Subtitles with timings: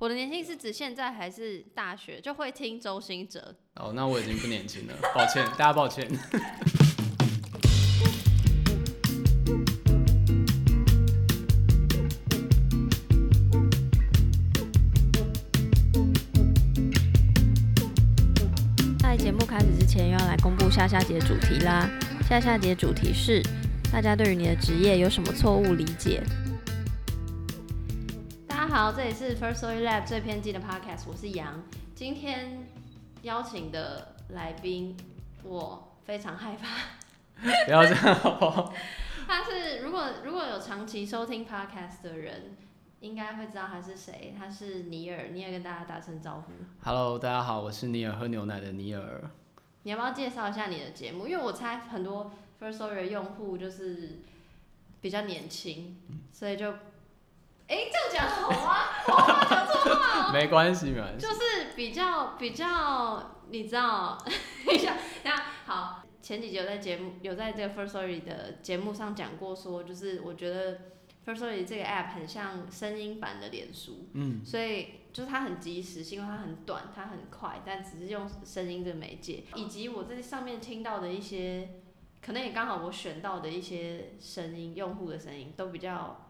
[0.00, 3.54] 我的年轻是指现在还是大学就会听周星哲？
[3.74, 6.08] 哦，那我已经不年轻了，抱歉，大家抱歉。
[18.98, 21.86] 在节目开始之前，又要来公布下下节主题啦。
[22.26, 23.42] 下下节主题是：
[23.92, 26.22] 大家对于你的职业有什么错误理解？
[28.82, 31.62] 好，这里是 First Story Lab 最偏激的 Podcast，我是杨。
[31.94, 32.66] 今天
[33.20, 34.96] 邀请的来宾，
[35.44, 36.78] 我非常害怕。
[37.66, 38.72] 不要这样好不好？
[39.28, 42.56] 他是如果如果有长期收听 Podcast 的人，
[43.00, 44.34] 应该会知道他是谁。
[44.38, 46.52] 他是尼尔，尼尔跟大家打声招呼。
[46.82, 49.30] Hello，大家好，我是尼尔喝牛奶的尼尔。
[49.82, 51.26] 你要不要介绍一下你的节目？
[51.26, 54.20] 因为我猜很多 First Story 的用户就是
[55.02, 55.98] 比较年轻，
[56.32, 56.72] 所以就，
[57.70, 58.56] 哎、这样讲好吗？
[59.06, 60.32] 我话讲错话哦。
[60.32, 61.24] 没关系，没关系。
[61.24, 64.18] 就是比较比较，你知道，
[64.66, 70.78] 等一下，等一下，好，前几集有在节目有在这个 First Story 的节目上讲过说就是我觉得
[71.24, 81.68] First Story 这个 app 很像声音版的脸书，嗯，所以就是它很及时是，因为它很短，它很快，但只是用声音这个媒介，以及我在上面听到的一些，
[82.20, 86.26] 可能也刚好我选到的一些声音，用户的声音都比较。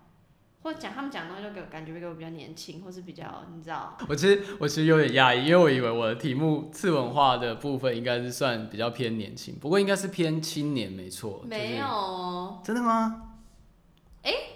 [0.62, 11.42] 或讲他们讲的东西，就给我感觉给我比较年轻，或是比较你知道，我其实我其实有点讶异，因为我以为我的题目次文化的部分应该是算比较偏年轻，不过应该是偏青年，没错。
[11.46, 12.60] 没有哦。
[12.64, 13.26] 真的吗？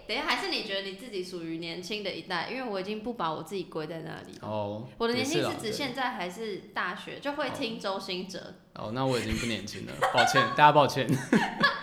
[0.06, 2.50] 等一下，还是你觉得你自己属于年轻的一代？
[2.50, 4.38] 因为我已经不把我自己归在那里。
[4.42, 8.56] 哦，我的年轻是指现在还是大学就会听周星哲。
[8.74, 11.08] 哦，那我已经不年轻了，抱歉，大家抱歉。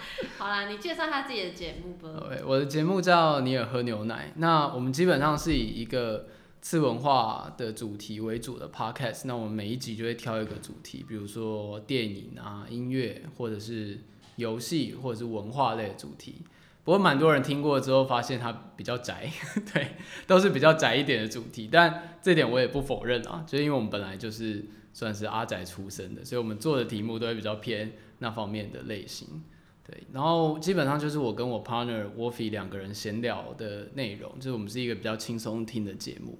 [0.42, 2.26] 好啦，你介绍他自己的节目吧。
[2.28, 4.34] 对，我的节目叫尼尔喝牛奶。
[4.38, 6.30] 那我们基本上是以一个
[6.64, 9.26] 次文化的主题为主的 podcast。
[9.26, 14.00] 那我们每一集就会挑一个主题，比如说电影啊、音乐，或者是
[14.38, 16.42] 游戏，或者是文化类的主题。
[16.84, 19.30] 不过蛮多人听过之后，发现它比较窄，
[19.72, 19.90] 对，
[20.26, 21.70] 都是比较窄一点的主题。
[21.72, 29.44] 但这点我也不否认啊，就是因为我们本来就是算是阿宅出身的，所以我们做的题目都会比较偏那方面的类型。
[29.92, 36.40] 对，然后基本上就是我跟我 partner Wolfie 两个人闲聊的内容，就是我们是一个比较轻松听的节目。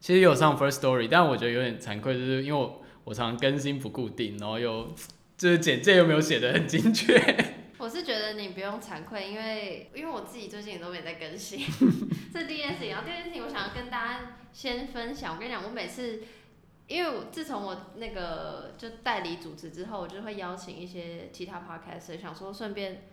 [0.00, 4.92] 其实有上 First Story，但我觉得有点惭愧，就是因为我我常常更新不固定，然后又
[5.36, 7.14] 就是简介又没有写的很精确。
[7.78, 11.60] 我是觉得你不用惭愧，因为因为我自己最近也都没在更新，
[12.34, 12.90] 这是第一件事情。
[12.90, 15.36] 然后第二件事情，我想要跟大家先分享。
[15.36, 16.22] 我跟你讲，我每次，
[16.88, 23.04] 因为我自从我那个就代理主持之后，我就会邀请一些其他 podcast，想说顺便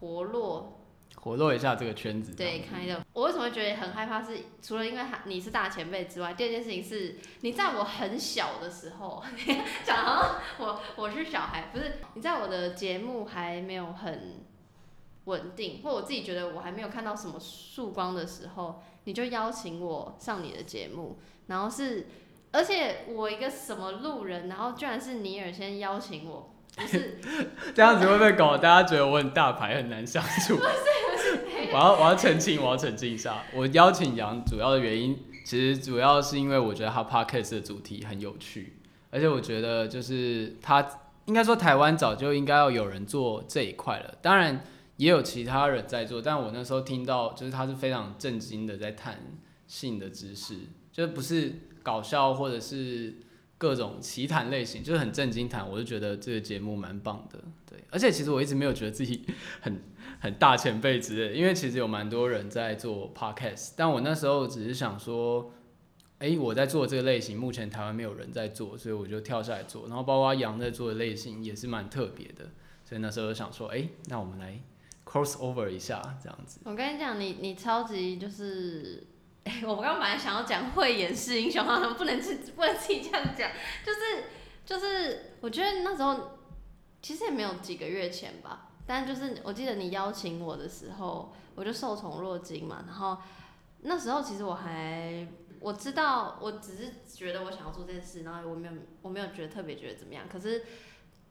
[0.00, 0.80] 活络
[1.14, 2.34] 活络一下这个圈子。
[2.34, 3.00] 对，开的。
[3.12, 4.38] 我为什么会觉得很害怕是？
[4.60, 9.22] 除了因为你是大前辈之外，第二件事情是你在我很小的时候，
[9.84, 11.98] 讲好像我我是小孩，不是？
[12.14, 14.42] 你在我的节目还没有很
[15.26, 22.06] 稳定，或我自己觉得我还没有看到什么曙光的时候，你就邀请我上你的节目，然后是，
[22.52, 27.18] 而且我一个什么路人，然后居然是尼尔先邀请我，不是？
[27.74, 30.56] 这样子会不会搞大家觉得我很大牌，很难相处？
[31.72, 38.74] 我要我要澄清，我要澄清一下，我邀请杨主要的原因，其实主要是因为我觉得他 podcast 的主题很有趣，
[39.10, 40.86] 而且我觉得就是他
[41.24, 44.62] 应该说台湾早就应该要有人做这一块了，当然
[44.98, 49.18] 也有其他人在做，但我那时候听到就是他是非常震惊的在谈
[49.66, 50.58] 性的知识，
[50.92, 53.14] 就是不是搞笑或者是
[53.58, 57.38] 各种奇谈类型，就是很震惊谈，我就觉得这个节目蛮棒的，
[57.68, 59.24] 对，而且其实我一直没有觉得自己
[59.60, 59.82] 很。
[60.20, 65.52] 很大前辈之类，因为其实有蛮多人在做 podcast，但我那时候只是想说，
[66.18, 69.88] 哎、我在做这个类型，目前台湾没有人在做，所以我就跳下来做。
[69.88, 72.44] 然后包括杨在做的类型也是蛮特别的，
[72.84, 74.60] 所以那时候就想说，哎、那我们来
[75.04, 76.60] cross over 一下这样子。
[76.64, 79.04] 我跟你讲，你你超级就是，
[79.66, 83.50] 我刚刚本来想要讲慧眼识英雄，好像不能自不能自己这样讲，
[83.84, 84.24] 就是
[84.64, 86.38] 就是，我觉得那时候
[87.00, 93.18] 其实也没有几个月前吧，但就是我记得你邀请我的时候，我就受宠若惊嘛，然后
[93.80, 95.26] 那时候其实我还
[95.58, 100.64] 我知道，我只是觉得我想要做这件事，然后我没有我没有觉得特别觉得怎么样，可是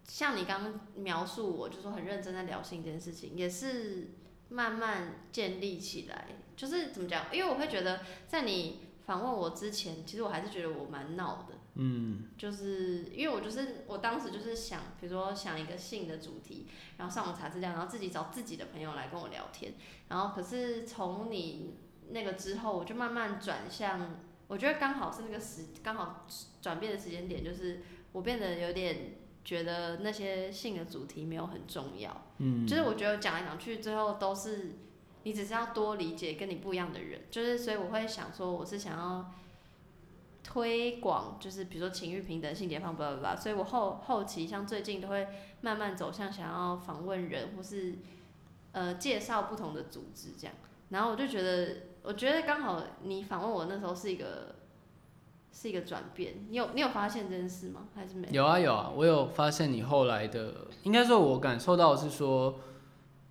[0.03, 4.11] 像你刚刚描述我，就说很认真在聊性这件事情，也是
[4.51, 6.27] 慢慢建立起来。
[6.55, 7.25] 就是怎么讲？
[7.33, 11.55] 因为我会觉得，在你访问我之前，其实我还是觉得我蛮闹的。
[11.73, 16.67] 嗯，就是因为我就是我当时就是想，比如说想一个性的主题，
[16.97, 19.73] 然后上网查资料，然后自己找自己的朋友来跟我聊天。
[20.09, 21.77] 然后可是从你
[22.09, 24.19] 那个之后，我就慢慢转向。
[24.47, 26.27] 我觉得刚好是那个时刚好
[26.61, 27.81] 转变的时间点，就是
[28.11, 29.13] 我变得有点
[29.43, 34.75] 觉得那些性的主题没有很重要，嗯，就是我觉得讲来讲去最后都是
[35.23, 39.31] 你只是要多理解跟你不一样的人，就是所以我会想说我是想要
[40.43, 45.27] 推广，就是比如说情欲平等、性解放，巴拉巴拉，所以我后后期像最近都会
[45.61, 47.99] 慢慢走向想要访问人或是
[48.71, 50.55] 呃介绍不同的组织这样，
[50.89, 54.55] 然后我就觉得我觉得刚好你访问我那时候是一个
[55.51, 57.87] 是一个转变，你有你有发现这件事吗？
[57.93, 58.27] 还是没？
[58.31, 62.59] 有有啊有啊，我有发现你后来的，应该说我感受到的是说，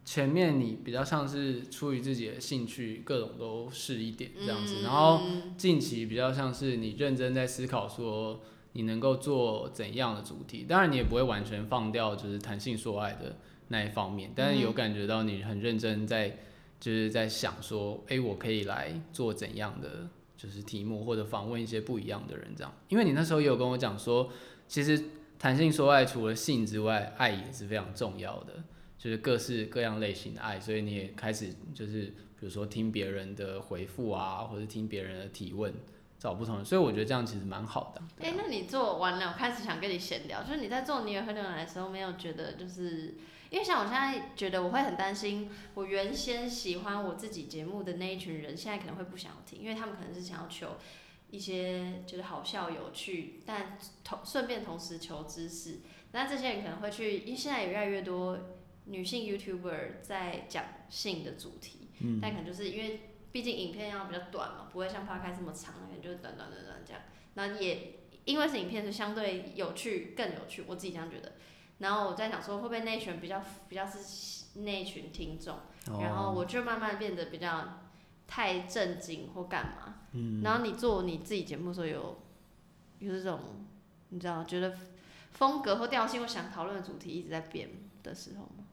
[0.04, 5.20] 前面你比较像是出于自己的兴趣，各种都试一点这样子，嗯然后
[5.56, 8.40] 近期比较像是你认真在思考说
[8.72, 13.36] 你能够做怎样的主题，当然你也不会完全放掉就是弹性说爱的
[13.68, 16.38] 那一方面，但是有感觉到你很认真在
[16.78, 20.08] 就是在想说，哎、我可以来做怎样的
[20.40, 24.30] 就是题目或者访问一些不一样的人这样，因为你那时候也有跟我讲说，
[24.68, 25.02] 其实
[25.38, 28.62] 弹性说爱除了性之外，爱也是非常重要的。
[28.96, 32.02] 就是各式各样类型的爱，所以你也开始就是
[32.38, 35.72] 比如说听别人的回复啊，或者听别人的提问，
[36.18, 38.02] 找不同的，所以我觉得这样其实蛮好的。
[38.22, 43.14] 哎、那你做完了，我开始想跟你闲聊，就是你在做你也喝牛奶的时候，没有觉得就是，
[43.50, 50.76] 因为像我现在觉得我会很担心，我原先喜欢我自己节目的那一群人，现在可能会不想要听，因为他们可能是想要求
[51.30, 55.80] 一些就是好笑有趣，但同顺便同时求知识。
[56.12, 58.38] 那这些人可能会去，因为现在也越来越多
[58.84, 63.00] 女性 YouTuber 在讲性的主题，嗯但可能就是因为
[63.32, 67.02] 毕竟影片要比较短嘛，不会像 Podcast 这么长，可能就是短短短短这样。
[67.34, 67.94] 那也
[68.24, 71.32] 因为是影片，是相对有趣，更有趣，我自己这样觉得。
[71.80, 75.58] 然后我在想说，会不会那一群比较比较是那一群听众，
[76.00, 77.80] 然后哦我就慢慢变得比较
[78.26, 79.94] 太正经或干嘛。
[80.12, 82.18] 嗯，然后你做你自己节目的时候有
[82.98, 83.40] 有这种
[84.10, 84.72] 你知道觉得
[85.32, 87.70] 风格或调性或想讨论的主题一直在变
[88.02, 88.64] 的时候吗？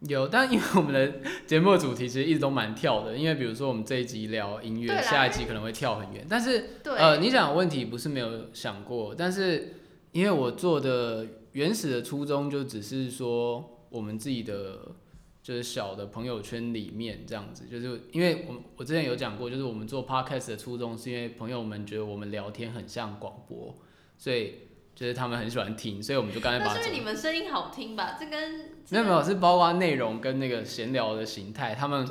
[0.00, 9.74] 有，但因为我们的节目的主题其实一直都蛮跳的，因为比如说我们这一集聊音乐，下一集可能会跳很远，但是对，呃，你讲的问题不是没有想过，但是
[10.12, 11.26] 因为我做的
[11.58, 14.94] 原始的初衷就只是说我们自己的
[15.42, 23.74] 就是小的朋友圈里面这样子，就是因为我我之前有讲过，就是我们做 podcast 的初衷是因为朋友们觉得我们聊天很像广播，
[24.16, 24.54] 所以
[24.94, 28.16] 就是他们很喜欢听，所以我们就刚才把它做那是因为你们声音好听吧？
[28.20, 32.06] 这跟没有没有，是包括内容跟那个闲聊的形态，他们？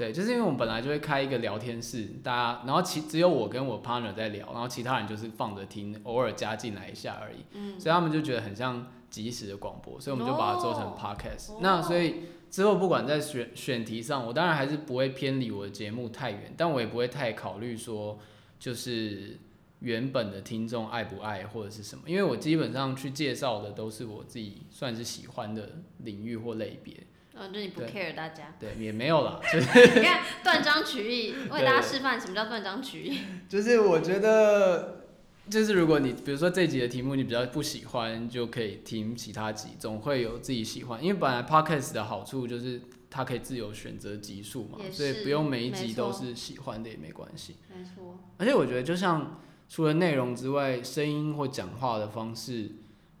[0.00, 10.96] 对，就是因为我们本来就会开一个聊天室，大家，然后其只有我跟我 partner 在聊，然后其他人就是放着听，偶尔加进来一下而已，嗯，所以他们就觉得很像即时的广播，所以我们就把它做成哦。
[10.98, 11.58] podcast、哦。
[11.60, 12.20] 那所以
[12.50, 18.18] 之后不管在选选题上，我当然还是不会偏离我的节目太远，但我也不会太考虑说
[18.58, 19.38] 就是
[19.80, 26.94] 原本的听众爱不爱或者是什么，因为我基本上去介绍的都是我自己算是喜欢的领域或类别。
[27.40, 28.54] 嗯，就你不 care 大家。
[28.60, 29.66] 对，也没有啦，就是
[29.98, 33.18] 你看断章取义，为大家示范什么叫断章取义。
[33.48, 35.06] 就是我觉得，
[35.48, 41.02] 就是如果你比如说这集的题目你比较不喜欢，就可以听其他集，总会有自己喜欢。
[41.02, 47.56] 因为本来 podcast 的好处就是它可以自由选择集数嘛，所以不用每一集都是喜欢的也没关系。
[47.74, 52.70] 没错，而且我觉得，就像除了内容之外，声音或讲话的方式，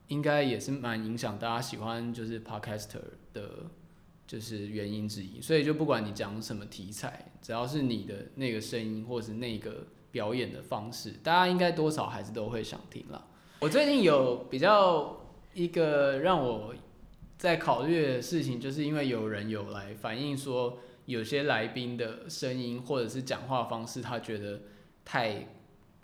[0.08, 3.00] 应该也是蛮影响大家喜欢就是 podcaster
[3.32, 3.66] 的，
[4.30, 5.40] 就是原因之一。
[5.40, 13.26] 所以就不管你讲什么题材，只要是你的那个声音或是那个表演的方式，大家应该多少还是都会想听啦。
[13.58, 15.20] 我最近有比较
[15.52, 16.72] 一个让我
[17.36, 24.60] 在考虑的事情，就是因为有人有来反映说，有些来宾的声音或者是讲话方式，他觉得
[25.04, 25.48] 太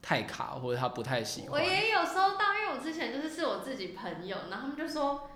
[0.03, 1.53] 太卡，或者他不太喜欢。
[1.53, 5.29] 我也有收到，因为我之前就是是我自己朋友，然后他们就说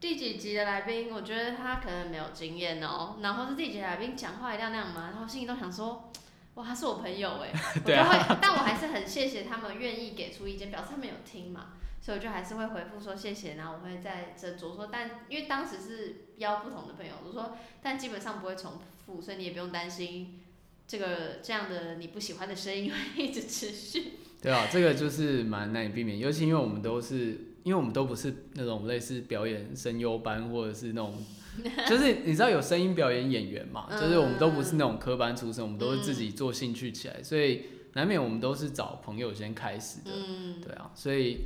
[0.00, 5.10] 第几集的来宾，我觉得他可能没有经验哦，然后是第几集的来宾讲话一定要那样嘛？
[5.12, 6.10] 然后心里都想说。
[6.54, 7.94] 哇，他是我朋友哎， 我就对
[8.42, 11.66] 但我还是很谢谢他们愿意给出意见，表示他们有听嘛，
[12.00, 18.72] 所以我就还是会回复说谢谢，然后我会再斟酌说，但因为当时是邀不同的朋友，我说，但基本上不会重
[19.06, 20.40] 复，所以你也不用担心
[20.88, 24.14] 这个这样的你不喜欢的声音会一直持续。
[24.42, 31.14] 对啊，这个就是蛮难以避免，尤其因为我们都是，因为我们都不是那种类似表演声优班，或者是那种，
[31.88, 41.40] 就是你知道有声音表演演员嘛，就是我们都不是那种科班出身，我们都是自己做兴趣起来，所以难免我们都是找朋友先开始的，嗯，对啊，所以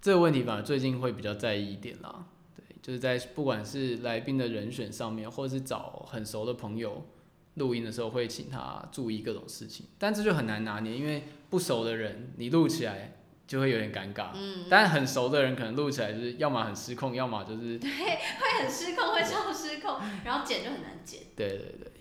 [0.00, 2.26] 这个问题反而最近会比较在意一点啦。
[2.56, 7.06] 对，就是在不管是来宾的人选上面，或者是找很熟的朋友
[7.54, 21.20] 录音的时候会请他注意各种事情，但这就很难拿捏，因为不熟的人你录起来就会有点尴尬，嗯，但很熟的人可能录起来就是要么很失控，要么就是会很失控，会超失控， 然后剪就很难剪。
[21.36, 21.92] 对对对，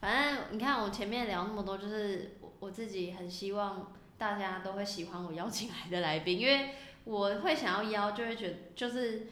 [0.00, 6.70] 反正你看，我前面聊那么多，就是我我自己很希望大家都会喜欢我邀请来的来宾，因为
[7.04, 9.28] 我会想要邀，就会觉得就是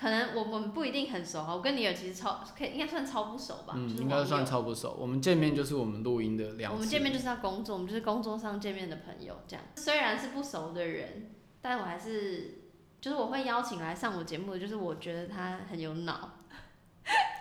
[0.00, 4.96] 可能我我们不一定很熟哈，我跟你有其实超可以应该算超不熟吧，嗯，就是应该算超不熟。
[4.98, 9.62] 我们见面就是我们录音的两次，我们见面就是要工作，我们就是工作上见面的朋友，这样。
[9.76, 12.62] 虽然是不熟的人，但我还是
[12.98, 16.38] 就是我会邀请来上我节目的，就是我觉得他很有脑，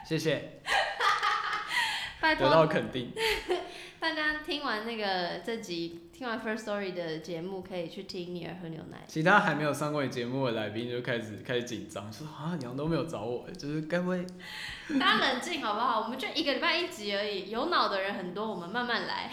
[0.06, 0.62] 谢谢，
[2.20, 3.14] 拜得到托肯定。
[4.00, 9.04] 大家听完那个这集，听完 First Story 的节目，可以去听尼尔喝牛奶。
[9.08, 14.26] 其他还没有上过你节目的来宾就开始开始紧张，说啊，娘都没有找我，就是该不会
[14.98, 16.00] 大家冷静好不好？
[16.00, 19.30] 我们就一个礼拜一集而已，有脑的人很多，我们慢慢来。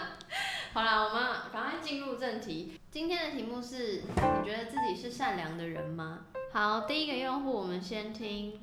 [0.72, 2.72] 好啦，我们赶快进入正题。
[2.90, 6.20] 今天的题目是：你觉得自己是善良的人吗？
[6.54, 8.58] 好，第一个用户，我们先听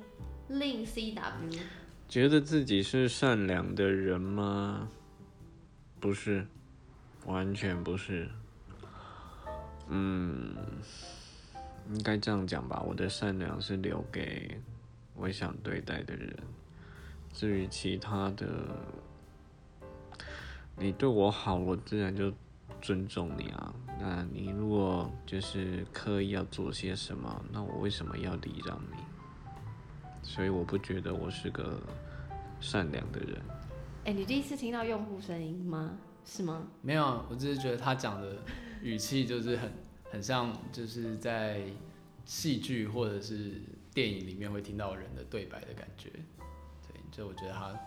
[0.48, 1.60] 令 CW。
[2.08, 4.88] 觉得自己是善良的人吗？
[6.00, 6.46] 不是，
[7.26, 8.28] 完全不是。
[9.88, 10.54] 嗯，
[11.90, 12.82] 应该这样讲吧。
[12.86, 14.60] 我的善良是留给
[15.14, 16.36] 我想对待的人。
[17.32, 18.46] 至于其他的，
[20.76, 22.32] 你对我好，我自然就
[22.80, 23.74] 尊重你啊。
[24.00, 28.96] 那你如果就是刻意要做些什么，那我为什么要礼让你？
[30.22, 31.80] 所以我不觉得我是个
[32.60, 33.40] 善良的人。
[34.04, 35.98] 哎、你第一次听到用户声音吗？
[36.24, 36.66] 是吗？
[36.82, 38.38] 没有，我只是觉得他讲的
[38.82, 39.72] 语气就是很
[40.10, 41.62] 很像，就是在
[42.24, 43.62] 戏剧或者是
[43.92, 46.10] 电影里面会听到人的对白的感觉。
[46.10, 47.78] 对，就我觉得他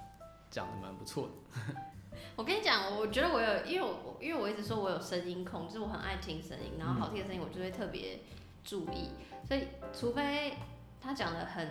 [0.49, 1.75] 讲的蛮不错的。
[2.35, 8.19] 我跟你讲，我觉得我有，因为我因为我一直说我有声音控，就是我很爱听声音，然后好听的声音我就会特别
[8.63, 9.09] 注意，
[9.47, 10.53] 所以除非
[10.99, 11.67] 他讲的很，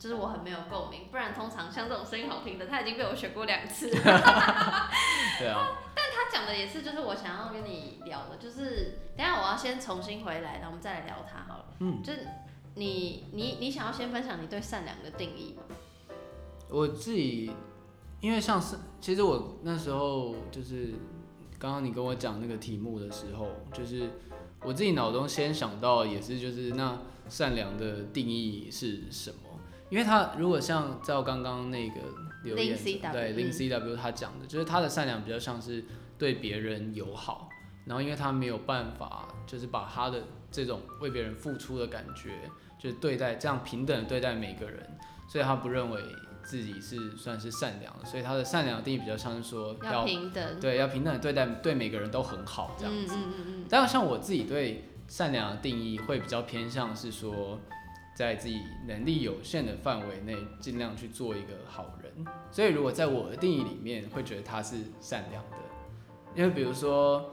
[0.00, 3.90] 就是我很没有共鸣，不然通常像这种声音好听的，他已经被我选过两次。
[3.92, 4.00] 对
[5.46, 11.64] 啊，但他讲的也是，就是我想要跟你聊的，就是等下我要先重新回来，然后我们再来聊他好了。
[11.80, 12.26] 嗯，就是
[12.76, 15.76] 你你你想要先分享你对善良的定义吗？
[16.70, 17.52] 我自己
[18.22, 20.94] 因为像是，其实我那时候就是
[21.58, 24.08] 刚刚你跟我讲那个题目的时候，就是
[24.62, 29.49] 我自己脑中先想到也是就是那善良的定义是什么？
[29.90, 31.96] 因为他如果像照刚刚那个
[32.44, 35.84] 留言 CW 对零嗯 CW 他讲的，就是他的善良比较像是
[36.16, 37.48] 对别人友好，
[37.84, 42.30] 然后因为他没有办法就是把他的这种为别人付出的感觉，
[42.78, 44.86] 就是对待这样平等地对待每个人，
[45.28, 46.00] 所以他不认为
[46.42, 50.60] 自己是算是善良的，所以他的善良的定义比较像是说要平等。
[50.60, 53.14] 对要平等地对待对每个人都很好这样子。
[53.14, 53.64] 嗯嗯嗯嗯。
[53.68, 57.58] 但像我自己对善良的定义会比较偏向是说，
[58.20, 62.12] 在自己能力有限的范围内，尽量去做一个好人。
[62.50, 65.56] 所以如果在我的定义里面，会觉得他是善良的，
[66.34, 67.30] 因为比如说，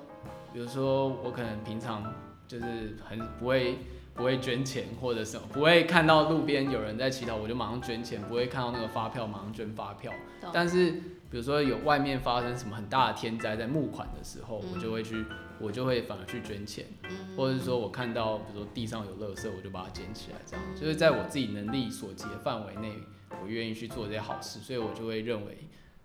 [0.53, 2.13] 比如说我可能平常
[2.47, 3.79] 就是很不会
[4.13, 10.13] 不会捐钱或者什么，不会看到路边有人在乞讨，我就马上捐钱，不会看到那个发票马上捐发票。
[10.53, 10.91] 但是
[11.29, 15.25] 比如说有外面发生什么很大的天灾，在募款的时候，嗯我就会去，
[15.59, 22.93] 我就会反而去捐钱，嗯或者是说我看到比如说地上有垃圾，我就把它捡起来，这样嗯就是在我自己能力所及的范围内，
[23.41, 25.57] 我愿意去做这些好事，所以我就会认为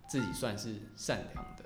[0.07, 1.63] 自己算是善良的。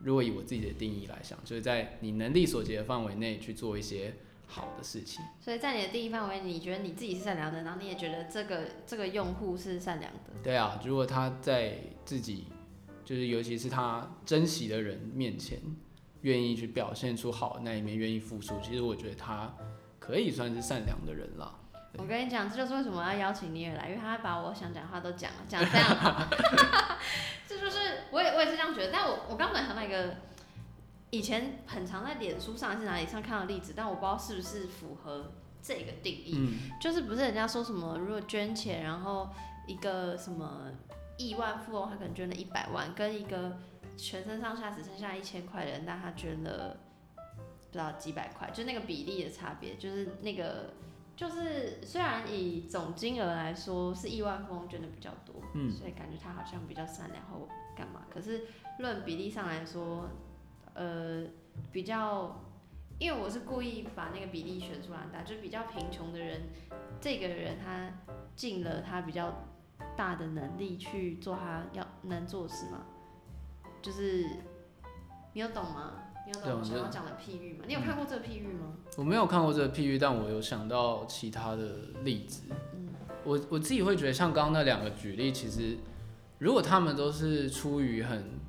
[0.00, 4.14] 如果以我自己的定义来想，就是在你能力所及的范围内去做一些
[4.46, 5.24] 好的事情。
[5.40, 10.30] 所以在你的定义范围，你觉得你自己是善良的，然后你也觉得这个这个用户是善良的。
[10.42, 12.46] 对啊，如果他在自己，
[13.04, 15.60] 就是尤其是他珍惜的人面前，
[16.22, 19.54] 愿意去表现出好的那一面，愿意付出，其实我觉得他
[19.98, 21.54] 可以算是善良的人啦。
[21.98, 26.28] 我跟你讲，这就是为什么要邀请你也来，因为他把我想讲的话都讲了，讲这样。
[27.46, 30.16] 这就是我也我也是这样觉得，但我我刚刚想到一个，
[31.10, 36.32] 以前很常在脸书上还是哪里上看到例子，但我不知道是不是符合这个定义。
[36.36, 39.28] 嗯，就是不是人家说什么，如果捐钱，然后
[39.66, 40.68] 一个什么
[41.18, 43.58] 亿万富翁，他可能捐了一百万，跟一个
[43.96, 46.76] 全身上下只剩下一千块的人，但他捐了
[47.16, 50.74] 不知道几百块，就那个比例的差别，就是那个
[51.16, 58.46] 就是虽然以总金额来说是亿万富翁捐的比较多，嗯所以感觉他好像比较善良或干嘛，可是
[58.78, 60.08] 论比例上来说，
[60.74, 61.24] 呃，
[61.70, 62.40] 比较。
[62.98, 66.42] 因为我是故意把那个比例选出来的，就是比较贫穷的人，
[67.00, 67.90] 这个人他
[68.36, 69.42] 尽了他比较
[69.96, 72.86] 大的能力去做他要能做的事嘛。
[73.82, 74.24] 就是
[75.32, 75.92] 你有懂吗？
[76.24, 77.64] 你有懂我想要讲的譬喻吗？
[77.66, 78.74] 你有看过这个譬喻吗？
[78.96, 81.64] 我没有看过这个譬喻，但我有想到其他的
[82.04, 82.42] 例子。
[82.74, 82.88] 嗯
[83.24, 85.78] 我我自己会觉得，像刚刚那两个举例，其实
[86.38, 88.40] 如果他们都是出于很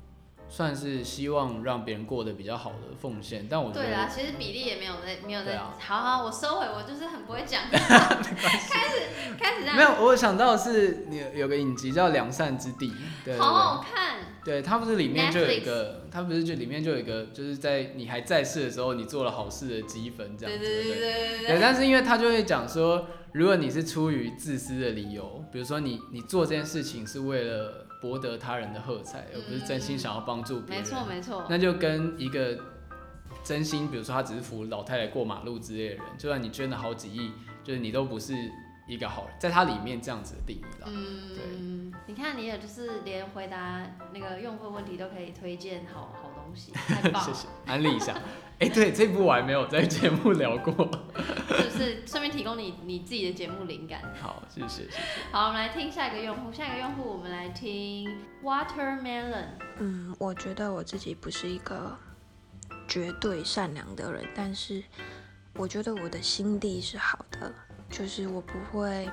[0.48, 5.56] 算是希望让别人过得比较好的奉献，但我觉对啊，其实比例也没有在没有在。
[5.58, 7.62] 好好，我收回，我就是很不会讲。
[7.70, 9.00] 开始
[9.38, 12.88] 开始这样，没有，我想到的是你有个影集叫《良善之地》，
[13.24, 13.52] 对对好。
[13.76, 14.33] 好看。
[14.44, 20.64] 对，它不是里面就有一个，它不是就里面就有一个，就是在你还在世的时候，你做了好事的积分这样子。
[20.64, 21.60] 对对对对对对，对。
[21.60, 31.46] 但是因为他就会讲说，如果你是出于自私的理由，比如说你你做这件事情是为了博得他人的喝彩，而不是真心想要帮助别人没人，错没错。
[31.48, 32.58] 那就跟一个
[33.42, 37.32] 真心，比如说他只是扶老太太过马路之类的人，就算你捐了好几亿，
[37.62, 38.34] 就是你都不是
[38.86, 40.86] 一个好人，在他里面这样子的定义啦。
[40.88, 41.73] 嗯，
[42.06, 43.82] 你看你也就是连回答
[44.12, 48.14] 那个用户问题都可以推荐好好东西，太棒谢了，谢，安利一下。
[48.60, 50.72] 哎、对，这部我还没有在节目聊过。
[51.48, 52.06] 是不是？
[52.06, 54.00] 顺便提供你你自己的节目灵感。
[54.20, 54.98] 好，谢谢谢谢。
[55.32, 59.46] 好，我们来听下一个用户，下一个用户我们来听 Watermelon。
[59.78, 61.98] 嗯，我觉得我自己不是一个
[62.86, 64.84] 绝对善良的人，但是
[65.54, 67.52] 我觉得我的心地是好的，
[67.90, 69.10] 就是我不会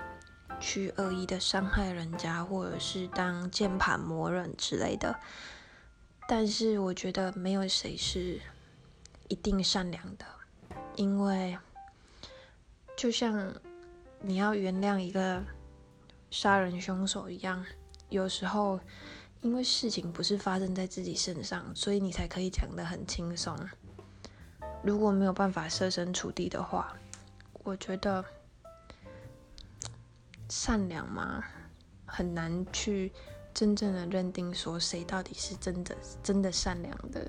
[0.61, 5.19] 去恶意的伤害人家，或者是当键盘魔人之类的。
[6.27, 8.39] 但是我觉得没有谁是
[9.27, 10.25] 一定善良的，
[10.95, 11.57] 因为
[12.95, 13.53] 就像
[14.21, 15.43] 你要原谅一个
[16.29, 17.65] 杀人凶手一样，
[18.07, 18.79] 有时候。
[19.43, 23.57] 因为事情不是发生在自己身上，所以你才可以讲得很轻松。
[24.83, 26.95] 如果没有办法设身处地的话，
[27.63, 28.23] 我觉得
[30.51, 31.41] 善良吗，
[32.05, 33.09] 很难去
[33.53, 37.25] 真正的认定说谁到底是真的真的善良的。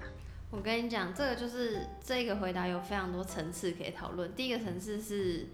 [0.51, 4.35] 我跟你讲，这个就是这个回答有非常多层次可以讨论。
[4.35, 5.47] 第一个层次是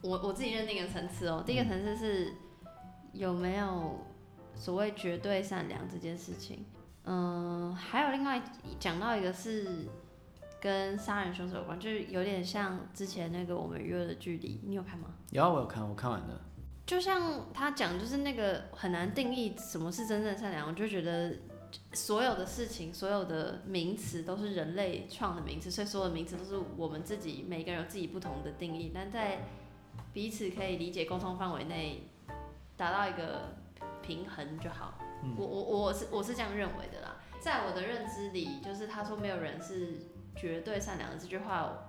[0.00, 1.42] 我我自己认定的层次哦。
[1.44, 2.32] 第一个层次是
[3.12, 4.06] 有没有
[4.54, 6.64] 所谓绝对善良这件事情。
[7.02, 8.40] 嗯，还有另外
[8.78, 9.88] 讲到一个是
[10.60, 15.08] 跟杀人凶手有关，就是有点像之前那个我们约的距离，你有看吗？
[15.30, 16.40] 有啊，我有看，我看完了。
[16.86, 21.34] 就像他讲，就是那个很难定义什么是真正善良，我就觉得
[21.92, 29.40] 所有的事情，所有的名词都是人类创的名词，所以所有的名词都是我们自己每个人有自己不同的定义，但在
[30.12, 32.08] 彼此可以理解沟通范围内
[32.76, 33.56] 达到一个
[34.00, 34.94] 平衡就好。
[35.36, 39.98] 我我我是我是这样认为的啦，在我的认知里，就是他说没有人是
[40.36, 41.85] 绝对善良的这句话，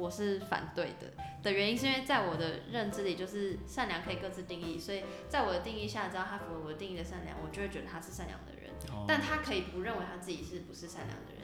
[0.00, 1.12] 我是反对的。
[1.42, 8.70] 的原因是因为在我的认知里，就是善良可以各自定义，所以在我的定义下，只要他符合我的定义的善良，我就会觉得他是善良的人。
[8.92, 11.42] 哦但他可以不认为他自己是不是善良的人。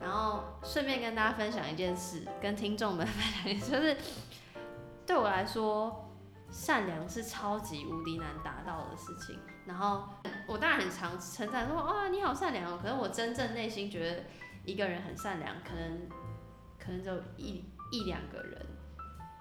[0.00, 3.96] 然后顺便跟大家分享一件事，跟听众们分享一件事，就是
[5.04, 6.08] 对我来说，
[6.52, 9.36] 善良是超级无敌难达到的事情。
[9.66, 10.08] 然后
[10.46, 12.78] 我当然很常称赞说，哇，你好善良哦。
[12.80, 14.22] 可是我真正内心觉得
[14.64, 16.08] 一个人很善良，可能
[16.78, 18.66] 可能只有一一两个人。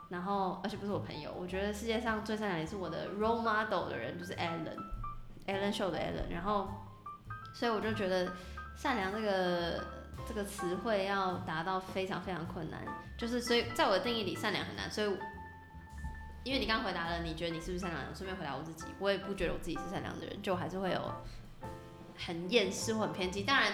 [0.10, 6.32] 然后，而且不是我朋友，我觉得世界上最善良也是我的 role model 的人，就是 Alan，Alan Show 的 Alan。
[6.32, 6.70] 然后，
[7.54, 8.32] 所以我就觉得
[8.78, 9.84] 善良这个
[10.26, 12.80] 这个词汇要达到非常非常困难，
[13.18, 14.90] 就是所以在我的定义里，善良很难。
[14.90, 15.08] 所以，
[16.46, 18.16] 因为你刚回答了，你觉得你是不是善良的人？
[18.16, 21.02] 顺便回答我自己，我也不觉得我自己是善良的人，就还是会有
[22.18, 23.44] 很厌世或很偏激。
[23.44, 23.74] 当然。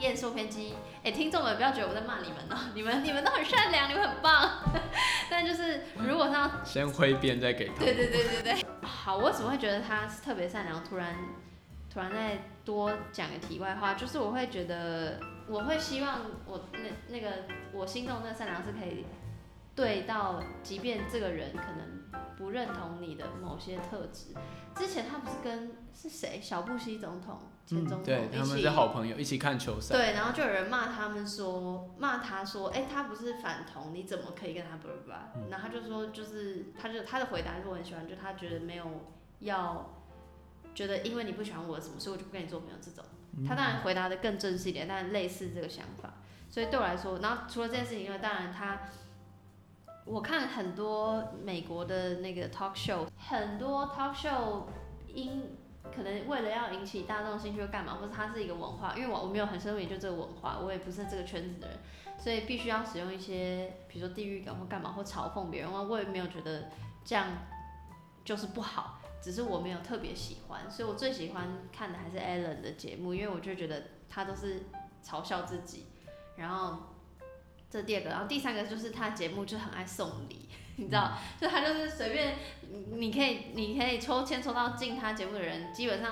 [0.00, 4.50] 厌世或偏激，哎、听众们不要觉得我在骂你们哦、 你们你们都很善良，你们很棒。
[5.30, 7.74] 但就是如果他先挥鞭再给他。
[7.84, 8.64] 对对对对对。
[8.82, 10.82] 好，我为什么会觉得他是特别善良？
[10.82, 11.14] 突然
[11.92, 19.04] 突然再多讲个题外话，就是我会觉得，我会希望我那那个我心中的善良是可以
[19.74, 24.34] 对到，即便这个人可能不认同你的某些特质。
[24.74, 27.38] 之前他不是跟是谁小布希总统
[28.04, 29.94] 对，他们是好朋友，一起看球赛。
[29.94, 35.10] 对，然后就有人骂他们说，骂他说，哎、他不是反同，你怎么可以跟他不不不
[35.50, 38.84] 然后他就说，就是他就他的回答是我很喜欢，就他觉得没有
[39.40, 40.02] 要，
[40.74, 43.04] 觉得因为你不喜欢我什么，所以我就不跟你做朋友这种。
[43.36, 46.14] 嗯他当然回答的更正式一点，但类似这个想法。
[46.50, 48.80] 所以对我来说，然后除了这件事情以外，当然他，
[50.04, 54.64] 我看很多美国的那个 talk show，很多 talk show
[55.06, 55.56] 因
[55.94, 61.78] 可能为了要引起大众兴趣，干嘛，或者它是一个文化，因为我我没有很深入研究这个文化，我也不是这个圈子的人，
[62.18, 66.68] 所以必须要使用一些，比如说地域感或干嘛，或嘲讽别人，我也没有觉得
[67.04, 67.26] 这样
[68.24, 74.64] 就是不好，只是我没有特别喜欢，所以我最喜欢看的还是 Alan 的节目，因为我就觉得他都是
[75.02, 75.86] 嘲笑自己，
[76.36, 76.76] 然后
[77.70, 80.49] 这第二个，然后第三个就是他节目就很爱送礼，
[80.80, 82.36] 你知道，就他就是随便
[82.92, 86.10] 你可以你可以抽签抽到进他节目的人，基本上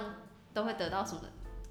[0.53, 1.23] 都会得到什么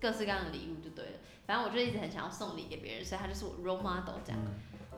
[0.01, 1.11] 各式各样的礼物就对了。
[1.45, 4.41] 反正我就一直很想要送礼给别人，所以他就是我 role model 这样。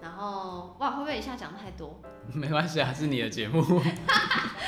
[0.01, 1.99] 然后哇，会不会一下讲太多？
[2.33, 3.61] 没关系啊，是你的节目。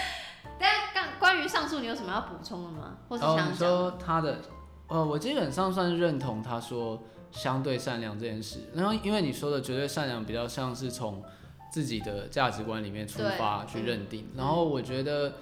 [0.59, 2.97] 但刚关于上述，你有什么要补充的吗？
[3.07, 3.51] 或是哦，想讲？
[3.53, 4.41] 你说他的，
[4.87, 8.69] 呃，我基本上算是认同他说相对善良这件事。
[8.75, 11.23] 然后因为你说的绝对善良，比较像是从
[11.71, 14.25] 自己的价值观里面出发去认定。
[14.33, 15.33] 嗯然后我觉得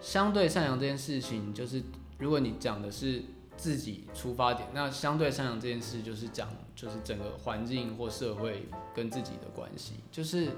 [0.00, 1.82] 相对善良这件事情，就是
[2.18, 3.22] 如果你讲的是
[3.56, 10.48] 自己出发点，那相对善良这件事就是讲就是整个环境或社会跟自己的关系，就是。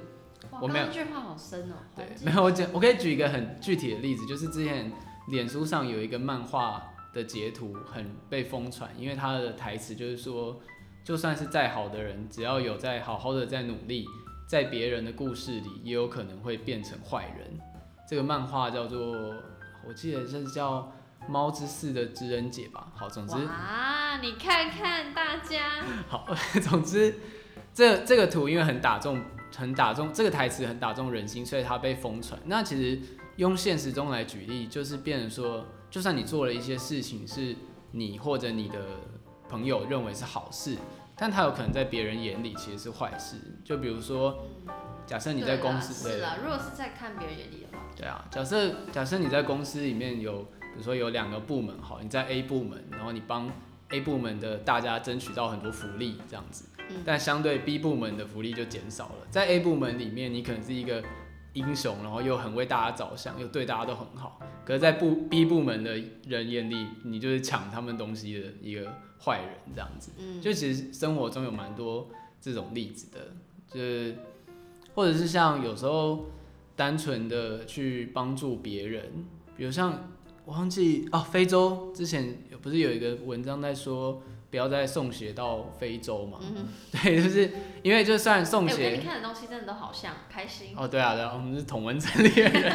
[0.60, 4.92] 我没有这句话好深哦、对没有我讲，我可以举一个很具体的例子，就是之前
[5.28, 10.60] 脸书上有一个漫画的截图很被疯传，因为它的台词就是说，
[11.02, 14.06] 就算是再好的人，只要有在好好的在努力，
[14.46, 17.58] 在别人的故事里，也有可能会变成坏人。
[18.08, 18.98] 这个漫画叫做，
[19.86, 20.80] 我记得这是叫
[21.28, 22.92] 《猫之四的知恩姐》吧。
[22.94, 26.26] 好，总之，啊，你看看大家，好，
[26.62, 27.14] 总之，
[27.72, 29.20] 这这个图因为很打中，
[29.56, 32.38] 很打中这个台词很打中人心，所以它被疯传。
[32.44, 33.00] 那其实
[33.36, 37.56] 用现实中来举例，就是变成说，就算你做了一些事情是
[37.92, 38.78] 你或者你的
[39.48, 40.76] 朋友认为是好事，
[41.16, 43.36] 但他有可能在别人眼里其实是坏事。
[43.64, 44.44] 就比如说，
[45.06, 53.50] 假设你在公司，是啦，如果是在看别人眼里的话，对啊，假设假设你在公司里面有，比如说有两个部门，好，你在 A 部门，然后你帮
[53.90, 59.26] A 部门的大家争取到很多福利，这样子，嗯但相对 B 部门的福利就减少了。
[59.30, 61.02] 在 A 部门里面，你可能是一个
[61.54, 64.38] 英雄，然后又很为大家着想，又对大家都很好。
[64.64, 70.12] 可是，在部 B 部门的人眼里，你就是抢他们东西的一个坏人，这样子。
[70.18, 72.08] 嗯，就其实生活中有蛮多
[72.40, 73.32] 这种例子的，
[73.68, 74.16] 就是
[74.94, 76.26] 或者是像有时候
[76.76, 79.24] 单纯的去帮助别人，
[79.56, 80.10] 比如像
[80.44, 84.22] 我忘记哦，非洲之前有不是有一个文章在说
[84.54, 86.38] 不要再送鞋到非洲嘛？
[86.40, 86.68] 嗯
[87.02, 87.50] 对，就是
[87.82, 90.68] 因为就算送哎、我跟血你看的东西真的都好像，开心。
[90.76, 92.72] 哦，对啊，对啊，我们是同文层的人。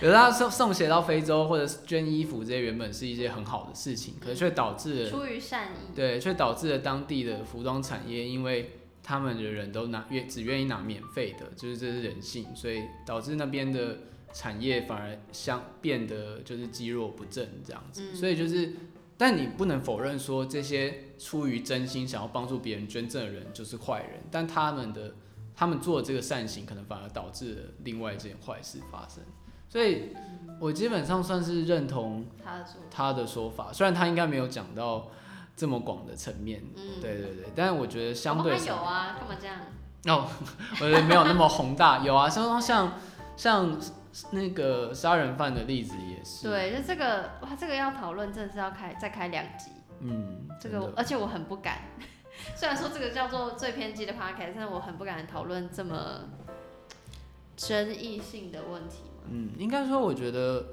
[0.00, 13.98] 有时候他送送鞋到非洲，或者是捐衣服这些，原本是一些很好的事情，可是却导致了出于善意，对，却导致了当地的服装产业，因为他们的人都拿愿只愿意拿免费的，就是这是人性，所以导致那边的
[14.32, 18.02] 产业反而相变得就是积弱不振这样子。
[18.12, 18.72] 嗯所以就是，
[19.18, 25.14] 但你不能否认说这些出于真心想要帮助别人捐赠的人就是坏人，但他们的
[25.54, 29.22] 他们做的这个善行，可能反而导致了另外一件坏事发生。
[29.68, 30.10] 所以
[30.60, 32.26] 我基本上算是认同
[32.90, 35.08] 他的说，法，虽然他应该没有讲到
[35.56, 39.56] 这么广的层面，嗯，对对对，但是我觉得相对有啊，干嘛这样？
[40.06, 40.28] 哦，
[40.72, 42.92] 我觉得没有那么宏大，有啊，像像
[43.36, 43.80] 像
[44.30, 49.70] 那个杀人犯的例子也是，，对，就这个哇，这个要讨论，真的是要开再开两集。
[50.00, 51.80] 嗯，这个而且我很不敢。
[52.54, 56.20] 虽然说这个叫做最偏激的 podcast，但是我很不敢讨论这么
[57.56, 59.24] 争议性的问题嘛。
[59.30, 60.64] 嗯，应该说我觉得。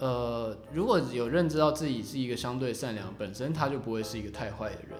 [0.00, 4.96] 呃，如果有认知到自己是一个相对善良，本身他就不会是一个太坏的人，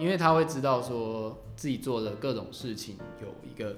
[0.00, 3.76] 因为他会知道说自己做的各种事情有一个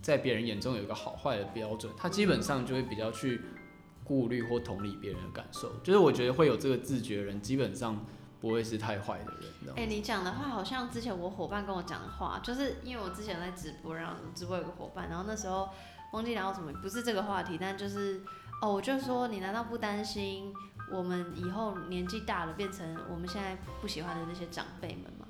[0.00, 3.42] 在别人眼中有一个好坏的标准，他基本上就会比较去
[4.02, 5.72] 顾虑或同理别人的感受。
[5.84, 8.04] 就是我觉得会有这个自觉的人，基本上
[8.40, 9.42] 不会是太坏的人。
[9.60, 15.68] 这样哎、你讲的话好像之前我伙伴跟我讲的话，就是因为我之前在直播，然后直播有个伙伴，然后那时候
[16.12, 18.22] 忘记聊什么，不是这个话题，但就是
[18.62, 20.54] 哦，我就说你难道不担心
[20.90, 25.26] 我们以后年纪大了变成我们现在不喜欢的那些长辈们吗？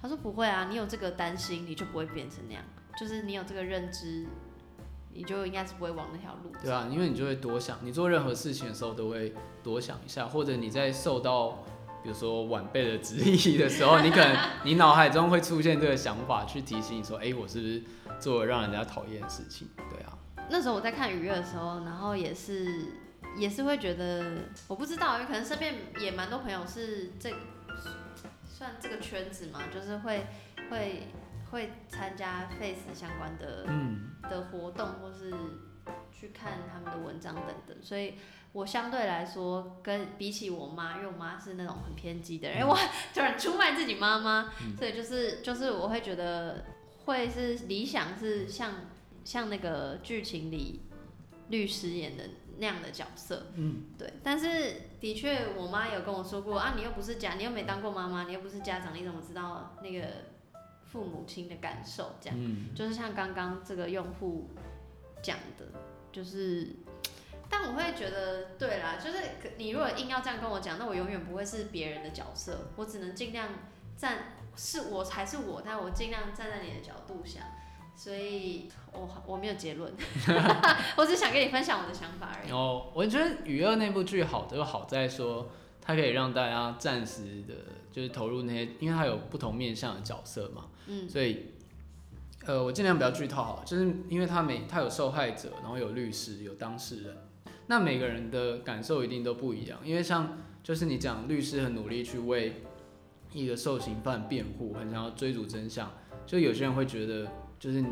[0.00, 2.64] 他说不会啊，你有这个担心，你就不会变成那样，
[3.00, 4.26] 就是你有这个认知，
[5.14, 6.58] 你就应该是不会往那条路走。
[6.64, 11.64] 对啊，因为你就会多想，你做任何事情的时候都会多想一下，或者你在受到
[12.02, 17.82] 比如说晚辈的质疑的时候，你可能你脑海中会出现这个想法，去提醒你说，哎、我是不是
[18.18, 19.66] 做了让人家讨厌的事情？
[19.90, 20.18] 对啊，
[20.50, 22.84] 那时候我在看娱乐的时候，然后也是
[23.38, 27.30] 也是会觉得，我不知道，因为可能身边也蛮多朋友是这
[28.44, 30.26] 算这个圈子嘛，就是会
[30.70, 31.08] 会
[31.50, 35.32] 会参加 Face 相关的嗯，的活动，或是
[36.12, 38.14] 去看他们的文章等等，所以
[38.52, 42.76] 我相对来说跟比起我妈，因为我妈是那种很偏激的人，因为我
[43.14, 46.64] 突然出卖自己妈妈，所以就是就是我会觉得
[47.04, 48.72] 会是理想是像
[49.24, 50.82] 像那个剧情里
[51.48, 52.24] 律师演的
[52.58, 53.46] 那样的角色。
[53.54, 54.12] 嗯，对。
[54.22, 60.06] 但是的确，我妈有跟我说过啊，你又不是家，你又没当过妈妈，你又不是家长，你怎么知道那个
[60.90, 62.16] 父母亲的感受？
[62.20, 64.48] 这样，嗯，就是像刚刚这个用户
[65.22, 65.64] 讲的，
[66.12, 66.68] 就是。
[67.52, 69.18] 但我会觉得，对啦，就是
[69.58, 73.48] 你如果硬要这样跟我讲，那我永远不会是别人的角色，我只能尽量
[73.96, 74.18] 站，
[74.54, 77.42] 是我才是我，但我尽量站在你的角度想，
[77.96, 79.92] 所以我我没有结论，
[80.96, 82.52] 我只想跟你分享我的想法而已。
[82.52, 85.50] 哦，我觉得《雨二》那部剧好就好在说，
[85.80, 87.54] 它可以让大家暂时的，
[87.90, 91.46] 就是投入那些，因为它有不同面向的角色嘛，嗯，所以，
[92.46, 97.16] 呃，我尽量不要剧透好了，就是因为他每他有受害者，然后有律师，有当事人。
[97.66, 102.62] 那每个人的感受一定都不一样，因为像就是你讲律师很努力去为
[103.32, 105.88] 一个受刑犯辩护，很想要追逐真相，
[106.26, 107.84] 就有些人会觉得，就是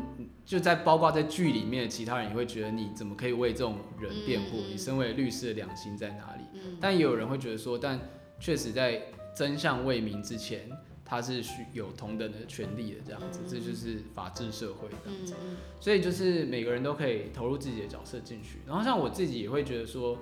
[0.43, 4.57] 就在包括在剧里面的其他人也会觉得你怎么可以为这种人辩护？
[4.69, 6.43] 你身为律师的良心在哪里？
[6.81, 7.97] 但也有人会觉得说，但
[8.37, 9.01] 确实在
[9.35, 10.69] 真相未明之前。
[11.11, 15.33] 他是需有同等的权利的，这样子，这就是法治社会这样子。
[15.79, 18.59] 所以就是每个人都可以投入自己的角色进去。
[18.67, 20.15] 然后像我自己也会觉得说，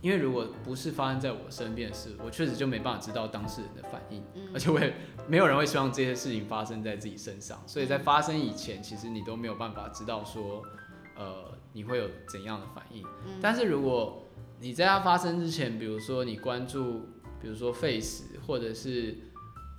[0.00, 4.92] 因为如果不是发生在我身边的事，我确实就没办法知道当事人的反应，而且我也
[5.28, 7.62] 没有人会希望这些事情发生在自己身上。
[7.64, 10.64] 所以在发生以前，其实你都没有办法知道说，
[11.16, 13.06] 呃，你会有怎样的反应。
[13.40, 14.26] 但是如果
[14.58, 17.06] 你在它发生之前，比如说你关注，
[17.44, 19.14] 比如说 face 或者是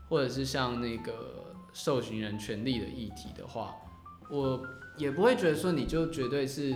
[0.07, 3.73] 或者是像那个受刑人权利的议题的话，
[4.29, 4.63] 我
[4.97, 6.75] 也不会觉得说你就绝对是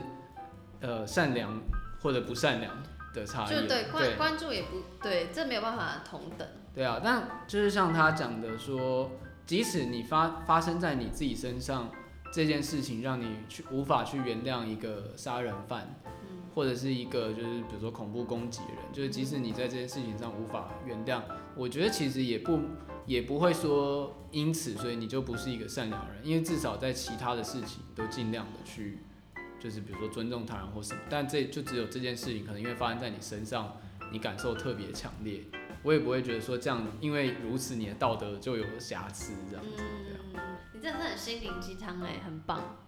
[0.81, 1.61] 呃善良
[2.01, 2.75] 或者不善良
[3.13, 3.55] 的差异。
[3.55, 6.47] 就对关关注也不对，这没有办法同等。
[6.73, 9.11] 对啊，但就是像他讲的说，
[9.45, 11.91] 即使你发发生在你自己身上
[12.33, 16.01] 这件事情，让你去无法去原谅一个杀人犯，
[16.53, 21.21] 或者是一个就是比如说恐怖攻击的人，就是即使你在这件事情上无法原谅，
[21.55, 22.59] 我觉得其实也不。
[23.05, 28.99] 也不会说因此，所以你就不是一个善良人，因为至少在其他的事情都尽量的去，
[29.59, 33.75] 就是比如说尊重他人或什么，但这就只有这件事情可能因为发生在你身上，
[34.11, 35.41] 你感受特别强烈，
[35.81, 39.83] 我也不会觉得说这样，因为如此你的道德就有瑕疵这样子。
[40.35, 40.48] 嗯，
[40.79, 42.77] 你真的是很心灵鸡汤哎，很棒。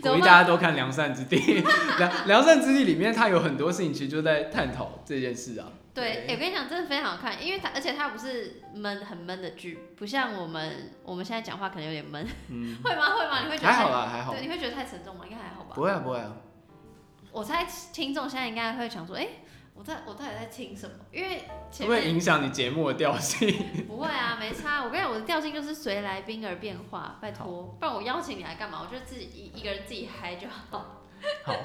[0.00, 1.36] 鼓励大家都看《良善之地》，
[1.98, 5.66] 《良良善之地》里面它有很多事情其实就在探讨这件事啊。
[5.92, 13.16] 对，我跟你讲，真的非常好看，因为它，而且它不是闷很闷的剧，不像我们我们现在讲话可能有点闷，嗯， 会吗？
[13.16, 13.42] 会吗？
[13.42, 14.32] 你会觉得还好啦，还好。
[14.32, 15.24] 对，你会觉得太沉重吗？
[15.28, 15.72] 应该还好吧。
[15.74, 16.36] 不会啊，不会啊。
[17.32, 19.26] 我猜听众现在应该会想说，哎，
[19.76, 20.94] 我在我到底在听什么？
[21.12, 23.54] 因为会不会影响你节目的调性？
[23.86, 24.82] 不会啊，没差。
[24.82, 28.80] 我跟你讲，我的调性就是随来宾而变化，拜托，不然我邀请你来干嘛？
[28.80, 31.02] 我就自己一一个人自己嗨就好。
[31.44, 31.56] 好，